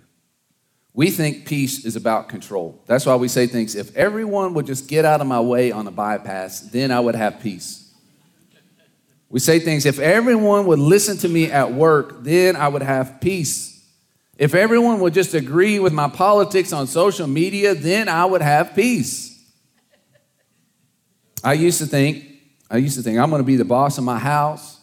We 0.94 1.12
think 1.12 1.46
peace 1.46 1.86
is 1.86 1.96
about 1.96 2.30
control. 2.30 2.82
That's 2.88 3.06
why 3.06 3.16
we 3.18 3.28
say 3.28 3.46
things 3.48 3.76
if 3.76 3.96
everyone 3.96 4.54
would 4.56 4.66
just 4.66 4.88
get 4.88 5.06
out 5.06 5.22
of 5.22 5.28
my 5.28 5.40
way 5.40 5.72
on 5.72 5.86
a 5.88 5.92
bypass, 5.92 6.62
then 6.62 6.90
I 6.92 7.00
would 7.00 7.16
have 7.16 7.40
peace. 7.40 7.87
We 9.30 9.40
say 9.40 9.60
things, 9.60 9.86
if 9.86 10.00
everyone 10.00 10.66
would 10.68 10.80
listen 10.80 11.18
to 11.18 11.28
me 11.28 11.52
at 11.52 11.74
work, 11.74 12.24
then 12.24 12.56
I 12.56 12.68
would 12.68 12.82
have 12.82 13.20
peace. 13.20 13.74
If 14.38 14.54
everyone 14.54 15.00
would 15.02 15.14
just 15.14 15.34
agree 15.34 15.80
with 15.80 15.92
my 15.92 16.08
politics 16.08 16.72
on 16.72 16.88
social 16.88 17.28
media, 17.28 17.76
then 17.76 18.08
I 18.08 18.24
would 18.26 18.42
have 18.42 18.74
peace. 18.74 19.34
I 21.44 21.54
used 21.54 21.80
to 21.80 21.86
think, 21.86 22.26
I 22.70 22.78
used 22.78 22.96
to 22.98 23.04
think 23.04 23.18
I'm 23.20 23.30
going 23.30 23.42
to 23.42 23.46
be 23.46 23.58
the 23.58 23.66
boss 23.66 23.98
of 23.98 24.04
my 24.04 24.20
house 24.20 24.80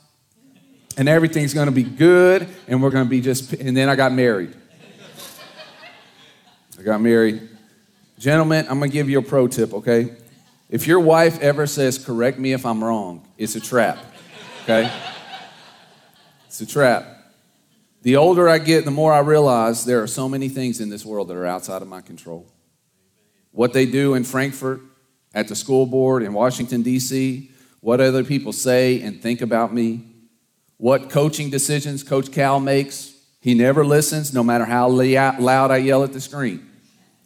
and 0.96 1.08
everything's 1.08 1.54
going 1.54 1.66
to 1.66 1.72
be 1.72 1.82
good 1.82 2.46
and 2.68 2.82
we're 2.82 2.90
going 2.90 3.04
to 3.04 3.10
be 3.10 3.20
just, 3.20 3.52
and 3.54 3.76
then 3.76 3.88
I 3.88 3.96
got 3.96 4.12
married. 4.12 4.54
I 6.78 6.82
got 6.82 7.00
married. 7.00 7.48
Gentlemen, 8.18 8.66
I'm 8.68 8.78
going 8.78 8.90
to 8.90 8.94
give 8.94 9.08
you 9.08 9.18
a 9.18 9.22
pro 9.22 9.48
tip, 9.48 9.72
okay? 9.72 10.14
If 10.68 10.86
your 10.86 11.00
wife 11.00 11.40
ever 11.40 11.66
says, 11.66 11.98
correct 11.98 12.38
me 12.38 12.52
if 12.52 12.66
I'm 12.66 12.82
wrong, 12.82 13.26
it's 13.38 13.54
a 13.54 13.60
trap 13.60 13.98
okay? 14.64 14.90
It's 16.46 16.60
a 16.60 16.66
trap. 16.66 17.06
The 18.02 18.16
older 18.16 18.48
I 18.48 18.58
get, 18.58 18.84
the 18.84 18.90
more 18.90 19.12
I 19.12 19.20
realize 19.20 19.84
there 19.84 20.02
are 20.02 20.06
so 20.06 20.28
many 20.28 20.48
things 20.48 20.80
in 20.80 20.88
this 20.88 21.04
world 21.04 21.28
that 21.28 21.36
are 21.36 21.46
outside 21.46 21.82
of 21.82 21.88
my 21.88 22.00
control. 22.00 22.46
What 23.50 23.72
they 23.72 23.86
do 23.86 24.14
in 24.14 24.24
Frankfort, 24.24 24.80
at 25.34 25.48
the 25.48 25.56
school 25.56 25.86
board 25.86 26.22
in 26.22 26.32
Washington, 26.32 26.82
D.C., 26.82 27.50
what 27.80 28.00
other 28.00 28.24
people 28.24 28.52
say 28.52 29.02
and 29.02 29.20
think 29.20 29.42
about 29.42 29.74
me, 29.74 30.04
what 30.78 31.10
coaching 31.10 31.50
decisions 31.50 32.02
Coach 32.02 32.32
Cal 32.32 32.60
makes. 32.60 33.12
He 33.40 33.52
never 33.52 33.84
listens, 33.84 34.32
no 34.32 34.42
matter 34.42 34.64
how 34.64 34.88
loud 34.88 35.70
I 35.70 35.76
yell 35.78 36.02
at 36.02 36.12
the 36.14 36.20
screen. 36.20 36.70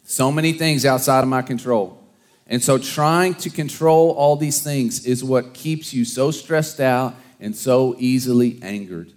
So 0.03 0.31
many 0.31 0.53
things 0.53 0.85
outside 0.85 1.21
of 1.21 1.29
my 1.29 1.41
control. 1.41 1.99
And 2.47 2.63
so, 2.63 2.77
trying 2.77 3.35
to 3.35 3.49
control 3.49 4.09
all 4.11 4.35
these 4.35 4.61
things 4.61 5.05
is 5.05 5.23
what 5.23 5.53
keeps 5.53 5.93
you 5.93 6.03
so 6.03 6.31
stressed 6.31 6.79
out 6.79 7.15
and 7.39 7.55
so 7.55 7.95
easily 7.97 8.59
angered. 8.61 9.13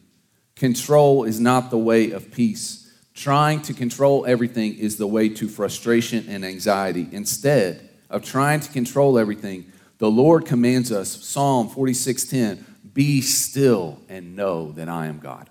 Control 0.57 1.25
is 1.25 1.41
not 1.41 1.71
the 1.71 1.79
way 1.79 2.11
of 2.11 2.31
peace. 2.31 2.93
Trying 3.15 3.63
to 3.63 3.75
control 3.75 4.25
everything 4.27 4.79
is 4.79 4.97
the 4.97 5.07
way 5.07 5.29
to 5.31 5.49
frustration 5.49 6.27
and 6.29 6.45
anxiety. 6.45 7.09
Instead 7.13 7.89
of 8.09 8.25
trying 8.25 8.61
to 8.61 8.71
control 8.71 9.19
everything, 9.19 9.71
the 9.99 10.11
Lord 10.11 10.47
commands 10.47 10.91
us, 10.91 11.25
Psalm 11.25 11.69
46:10, 11.69 12.65
be 12.95 13.21
still 13.21 14.01
and 14.09 14.37
know 14.37 14.73
that 14.73 14.89
I 14.89 15.07
am 15.07 15.19
God. 15.19 15.49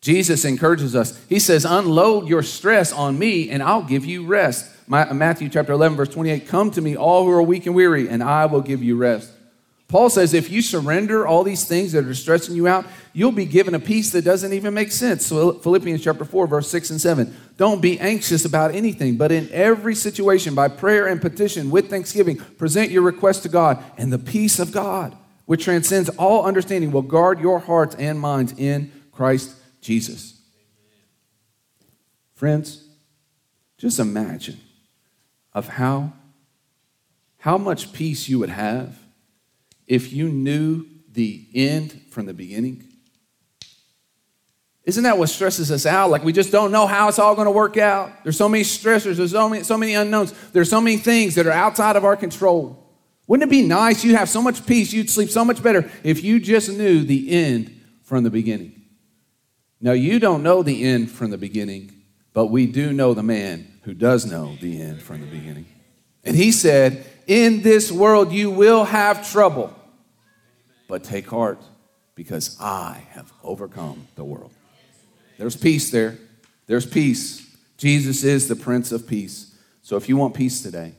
Jesus 0.00 0.44
encourages 0.44 0.94
us. 0.94 1.18
He 1.28 1.38
says, 1.38 1.64
Unload 1.64 2.28
your 2.28 2.42
stress 2.42 2.92
on 2.92 3.18
me, 3.18 3.50
and 3.50 3.62
I'll 3.62 3.82
give 3.82 4.04
you 4.04 4.24
rest. 4.26 4.70
Matthew 4.86 5.48
chapter 5.48 5.72
11, 5.72 5.96
verse 5.96 6.08
28 6.08 6.46
Come 6.46 6.70
to 6.72 6.80
me, 6.80 6.96
all 6.96 7.24
who 7.24 7.30
are 7.30 7.42
weak 7.42 7.66
and 7.66 7.74
weary, 7.74 8.08
and 8.08 8.22
I 8.22 8.46
will 8.46 8.60
give 8.60 8.82
you 8.82 8.96
rest. 8.96 9.30
Paul 9.88 10.10
says 10.10 10.34
if 10.34 10.50
you 10.50 10.60
surrender 10.60 11.26
all 11.26 11.42
these 11.42 11.64
things 11.64 11.92
that 11.92 12.04
are 12.04 12.14
stressing 12.14 12.54
you 12.54 12.68
out, 12.68 12.84
you'll 13.14 13.32
be 13.32 13.46
given 13.46 13.74
a 13.74 13.80
peace 13.80 14.10
that 14.10 14.22
doesn't 14.22 14.52
even 14.52 14.74
make 14.74 14.92
sense. 14.92 15.26
So 15.26 15.54
Philippians 15.54 16.04
chapter 16.04 16.26
4, 16.26 16.46
verse 16.46 16.68
6 16.70 16.90
and 16.90 17.00
7. 17.00 17.34
Don't 17.56 17.80
be 17.80 17.98
anxious 17.98 18.44
about 18.44 18.74
anything, 18.74 19.16
but 19.16 19.32
in 19.32 19.48
every 19.50 19.94
situation, 19.94 20.54
by 20.54 20.68
prayer 20.68 21.06
and 21.06 21.22
petition, 21.22 21.70
with 21.70 21.88
thanksgiving, 21.88 22.36
present 22.36 22.90
your 22.90 23.00
request 23.00 23.44
to 23.44 23.48
God, 23.48 23.82
and 23.96 24.12
the 24.12 24.18
peace 24.18 24.58
of 24.58 24.72
God, 24.72 25.16
which 25.46 25.64
transcends 25.64 26.10
all 26.10 26.44
understanding, 26.44 26.92
will 26.92 27.00
guard 27.00 27.40
your 27.40 27.58
hearts 27.58 27.94
and 27.94 28.20
minds 28.20 28.52
in 28.58 28.92
Christ 29.10 29.56
Jesus. 29.80 30.38
Friends, 32.34 32.84
just 33.78 33.98
imagine 33.98 34.60
of 35.54 35.66
how, 35.66 36.12
how 37.38 37.56
much 37.56 37.94
peace 37.94 38.28
you 38.28 38.38
would 38.38 38.50
have 38.50 39.07
if 39.88 40.12
you 40.12 40.28
knew 40.28 40.86
the 41.10 41.44
end 41.54 42.00
from 42.10 42.26
the 42.26 42.34
beginning? 42.34 42.84
Isn't 44.84 45.04
that 45.04 45.18
what 45.18 45.28
stresses 45.28 45.70
us 45.70 45.84
out? 45.84 46.10
Like 46.10 46.22
we 46.22 46.32
just 46.32 46.52
don't 46.52 46.70
know 46.70 46.86
how 46.86 47.08
it's 47.08 47.18
all 47.18 47.34
going 47.34 47.46
to 47.46 47.50
work 47.50 47.76
out. 47.76 48.22
There's 48.22 48.38
so 48.38 48.48
many 48.48 48.64
stressors, 48.64 49.16
there's 49.16 49.32
so 49.32 49.48
many, 49.48 49.64
so 49.64 49.76
many 49.76 49.94
unknowns, 49.94 50.32
there's 50.52 50.70
so 50.70 50.80
many 50.80 50.96
things 50.96 51.34
that 51.34 51.46
are 51.46 51.52
outside 51.52 51.96
of 51.96 52.04
our 52.04 52.16
control. 52.16 52.86
Wouldn't 53.26 53.46
it 53.46 53.50
be 53.50 53.66
nice? 53.66 54.02
You'd 54.04 54.16
have 54.16 54.30
so 54.30 54.40
much 54.40 54.64
peace, 54.64 54.92
you'd 54.92 55.10
sleep 55.10 55.28
so 55.28 55.44
much 55.44 55.62
better 55.62 55.90
if 56.02 56.24
you 56.24 56.40
just 56.40 56.70
knew 56.70 57.04
the 57.04 57.30
end 57.30 57.78
from 58.02 58.24
the 58.24 58.30
beginning. 58.30 58.80
Now, 59.80 59.92
you 59.92 60.18
don't 60.18 60.42
know 60.42 60.62
the 60.62 60.82
end 60.84 61.10
from 61.10 61.30
the 61.30 61.38
beginning, 61.38 61.92
but 62.32 62.46
we 62.46 62.66
do 62.66 62.92
know 62.92 63.12
the 63.14 63.22
man 63.22 63.80
who 63.82 63.94
does 63.94 64.24
know 64.24 64.56
the 64.60 64.80
end 64.80 65.02
from 65.02 65.20
the 65.20 65.26
beginning. 65.26 65.66
And 66.24 66.36
he 66.36 66.52
said, 66.52 67.06
In 67.26 67.62
this 67.62 67.90
world 67.90 68.32
you 68.32 68.50
will 68.50 68.84
have 68.84 69.30
trouble. 69.30 69.74
But 70.88 71.04
take 71.04 71.28
heart, 71.28 71.62
because 72.14 72.56
I 72.60 73.04
have 73.10 73.32
overcome 73.44 74.08
the 74.16 74.24
world. 74.24 74.50
There's 75.38 75.56
peace 75.56 75.90
there. 75.90 76.18
There's 76.66 76.86
peace. 76.86 77.56
Jesus 77.76 78.24
is 78.24 78.48
the 78.48 78.56
Prince 78.56 78.90
of 78.90 79.06
Peace. 79.06 79.54
So 79.82 79.96
if 79.96 80.08
you 80.08 80.16
want 80.16 80.34
peace 80.34 80.60
today, 80.60 80.94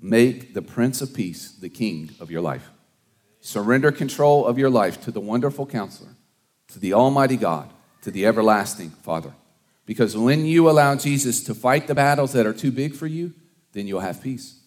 make 0.00 0.54
the 0.54 0.62
Prince 0.62 1.02
of 1.02 1.12
Peace 1.12 1.52
the 1.52 1.68
King 1.68 2.10
of 2.18 2.30
your 2.30 2.40
life. 2.40 2.70
Surrender 3.40 3.92
control 3.92 4.46
of 4.46 4.58
your 4.58 4.70
life 4.70 5.00
to 5.02 5.10
the 5.10 5.20
wonderful 5.20 5.66
counselor, 5.66 6.16
to 6.68 6.78
the 6.78 6.94
Almighty 6.94 7.36
God, 7.36 7.70
to 8.02 8.10
the 8.10 8.26
everlasting 8.26 8.90
Father. 8.90 9.34
Because 9.84 10.16
when 10.16 10.44
you 10.46 10.68
allow 10.68 10.96
Jesus 10.96 11.44
to 11.44 11.54
fight 11.54 11.86
the 11.86 11.94
battles 11.94 12.32
that 12.32 12.46
are 12.46 12.52
too 12.52 12.72
big 12.72 12.94
for 12.94 13.06
you, 13.06 13.34
then 13.76 13.86
you'll 13.86 14.00
have 14.00 14.22
peace. 14.22 14.58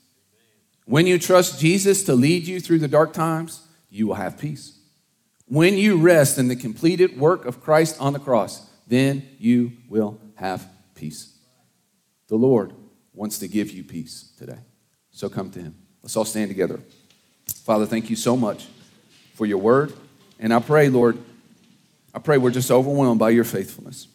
When 0.86 1.08
you 1.08 1.18
trust 1.18 1.60
Jesus 1.60 2.04
to 2.04 2.14
lead 2.14 2.46
you 2.46 2.60
through 2.60 2.78
the 2.78 2.88
dark 2.88 3.12
times, 3.12 3.66
you 3.90 4.06
will 4.06 4.14
have 4.14 4.38
peace. 4.38 4.78
When 5.48 5.80
you 5.80 5.98
rest 5.98 6.38
in 6.38 6.48
the 6.48 6.56
completed 6.56 7.20
work 7.20 7.46
of 7.46 7.60
Christ 7.60 8.00
on 8.00 8.14
the 8.14 8.20
cross, 8.20 8.70
then 8.86 9.28
you 9.40 9.72
will 9.90 10.20
have 10.36 10.68
peace. 10.94 11.36
The 12.28 12.36
Lord 12.36 12.72
wants 13.12 13.40
to 13.40 13.48
give 13.48 13.72
you 13.72 13.84
peace 13.84 14.32
today. 14.38 14.60
So 15.10 15.28
come 15.28 15.50
to 15.52 15.60
Him. 15.60 15.76
Let's 16.04 16.16
all 16.16 16.24
stand 16.24 16.50
together. 16.50 16.80
Father, 17.64 17.88
thank 17.88 18.12
you 18.12 18.16
so 18.16 18.38
much 18.38 18.68
for 19.34 19.48
your 19.48 19.58
word. 19.58 19.92
And 20.40 20.54
I 20.54 20.60
pray, 20.60 20.88
Lord, 20.90 21.18
I 22.14 22.20
pray 22.20 22.38
we're 22.38 22.52
just 22.52 22.70
overwhelmed 22.70 23.20
by 23.20 23.32
your 23.32 23.44
faithfulness, 23.44 24.08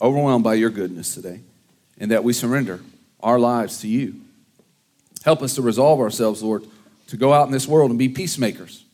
overwhelmed 0.00 0.44
by 0.44 0.54
your 0.54 0.70
goodness 0.70 1.14
today, 1.14 1.40
and 1.98 2.10
that 2.10 2.24
we 2.24 2.32
surrender 2.32 2.80
our 3.22 3.38
lives 3.38 3.82
to 3.82 3.88
you. 3.88 4.22
Help 5.24 5.42
us 5.42 5.54
to 5.54 5.62
resolve 5.62 6.00
ourselves, 6.00 6.42
Lord, 6.42 6.64
to 7.08 7.16
go 7.16 7.32
out 7.32 7.46
in 7.46 7.52
this 7.52 7.68
world 7.68 7.90
and 7.90 7.98
be 7.98 8.08
peacemakers 8.08 8.84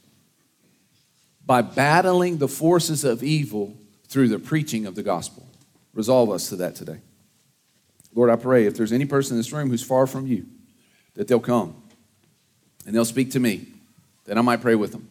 by 1.44 1.62
battling 1.62 2.38
the 2.38 2.48
forces 2.48 3.04
of 3.04 3.22
evil 3.22 3.76
through 4.08 4.28
the 4.28 4.38
preaching 4.38 4.86
of 4.86 4.94
the 4.94 5.02
gospel. 5.02 5.46
Resolve 5.94 6.30
us 6.30 6.48
to 6.48 6.56
that 6.56 6.74
today. 6.74 6.98
Lord, 8.14 8.30
I 8.30 8.36
pray 8.36 8.66
if 8.66 8.76
there's 8.76 8.92
any 8.92 9.04
person 9.04 9.34
in 9.34 9.38
this 9.38 9.52
room 9.52 9.70
who's 9.70 9.82
far 9.82 10.06
from 10.06 10.26
you, 10.26 10.46
that 11.14 11.28
they'll 11.28 11.38
come 11.38 11.74
and 12.86 12.94
they'll 12.94 13.04
speak 13.04 13.30
to 13.32 13.40
me, 13.40 13.66
that 14.24 14.36
I 14.36 14.40
might 14.40 14.60
pray 14.60 14.74
with 14.74 14.92
them. 14.92 15.08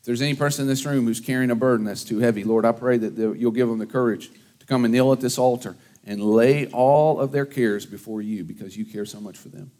If 0.00 0.04
there's 0.04 0.22
any 0.22 0.34
person 0.34 0.62
in 0.62 0.68
this 0.68 0.84
room 0.84 1.04
who's 1.04 1.20
carrying 1.20 1.50
a 1.50 1.54
burden 1.54 1.84
that's 1.86 2.04
too 2.04 2.18
heavy, 2.18 2.42
Lord, 2.44 2.64
I 2.64 2.72
pray 2.72 2.96
that 2.96 3.36
you'll 3.38 3.50
give 3.50 3.68
them 3.68 3.78
the 3.78 3.86
courage 3.86 4.30
to 4.60 4.66
come 4.66 4.84
and 4.84 4.92
kneel 4.92 5.12
at 5.12 5.20
this 5.20 5.38
altar 5.38 5.76
and 6.04 6.22
lay 6.22 6.66
all 6.68 7.20
of 7.20 7.32
their 7.32 7.46
cares 7.46 7.86
before 7.86 8.22
you 8.22 8.44
because 8.44 8.76
you 8.76 8.84
care 8.84 9.04
so 9.04 9.20
much 9.20 9.36
for 9.36 9.48
them. 9.48 9.70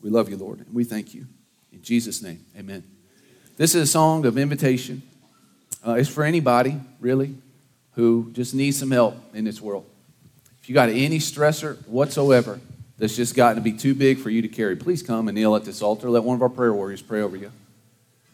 We 0.00 0.10
love 0.10 0.28
you, 0.28 0.36
Lord, 0.36 0.60
and 0.60 0.74
we 0.74 0.84
thank 0.84 1.14
you. 1.14 1.26
In 1.72 1.82
Jesus' 1.82 2.22
name, 2.22 2.44
amen. 2.56 2.84
This 3.56 3.74
is 3.74 3.82
a 3.82 3.86
song 3.86 4.24
of 4.24 4.38
invitation. 4.38 5.02
Uh, 5.86 5.94
it's 5.94 6.08
for 6.08 6.24
anybody, 6.24 6.80
really, 7.00 7.34
who 7.92 8.30
just 8.32 8.54
needs 8.54 8.78
some 8.78 8.90
help 8.90 9.16
in 9.34 9.44
this 9.44 9.60
world. 9.60 9.84
If 10.62 10.68
you 10.68 10.74
got 10.74 10.88
any 10.88 11.18
stressor 11.18 11.76
whatsoever 11.88 12.60
that's 12.98 13.16
just 13.16 13.34
gotten 13.34 13.56
to 13.56 13.62
be 13.62 13.76
too 13.76 13.94
big 13.94 14.18
for 14.18 14.30
you 14.30 14.42
to 14.42 14.48
carry, 14.48 14.76
please 14.76 15.02
come 15.02 15.28
and 15.28 15.34
kneel 15.34 15.56
at 15.56 15.64
this 15.64 15.82
altar. 15.82 16.08
Let 16.10 16.24
one 16.24 16.36
of 16.36 16.42
our 16.42 16.48
prayer 16.48 16.72
warriors 16.72 17.02
pray 17.02 17.22
over 17.22 17.36
you. 17.36 17.50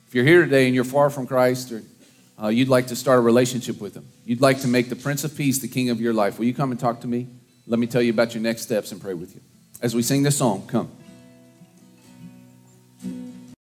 If 0.07 0.15
you're 0.15 0.25
here 0.25 0.45
today 0.45 0.67
and 0.67 0.75
you're 0.75 0.85
far 0.85 1.11
from 1.11 1.27
Christ 1.27 1.73
or 1.73 1.83
uh, 2.43 2.49
you'd 2.49 2.69
like 2.69 2.89
to 2.89 2.97
start 2.97 3.19
a 3.19 3.23
relationship 3.23 3.81
with 3.81 3.95
Him, 3.95 4.07
you'd 4.25 4.41
like 4.41 4.61
to 4.61 4.69
make 4.69 4.89
the 4.89 4.97
Prince 4.97 5.25
of 5.25 5.37
Peace 5.37 5.59
the 5.61 5.69
King 5.69 5.91
of 5.91 6.01
your 6.01 6.13
life, 6.13 6.39
will 6.39 6.47
you 6.47 6.55
come 6.55 6.71
and 6.71 6.79
talk 6.79 7.01
to 7.01 7.07
me? 7.07 7.29
Let 7.67 7.79
me 7.79 7.87
tell 7.87 8.03
you 8.03 8.11
about 8.11 8.35
your 8.35 8.43
next 8.43 8.63
steps 8.63 8.93
and 8.93 9.01
pray 9.01 9.15
with 9.15 9.35
you. 9.35 9.41
As 9.81 9.95
we 9.95 10.03
sing 10.03 10.23
this 10.23 10.37
song, 10.37 10.67
come. 10.67 10.91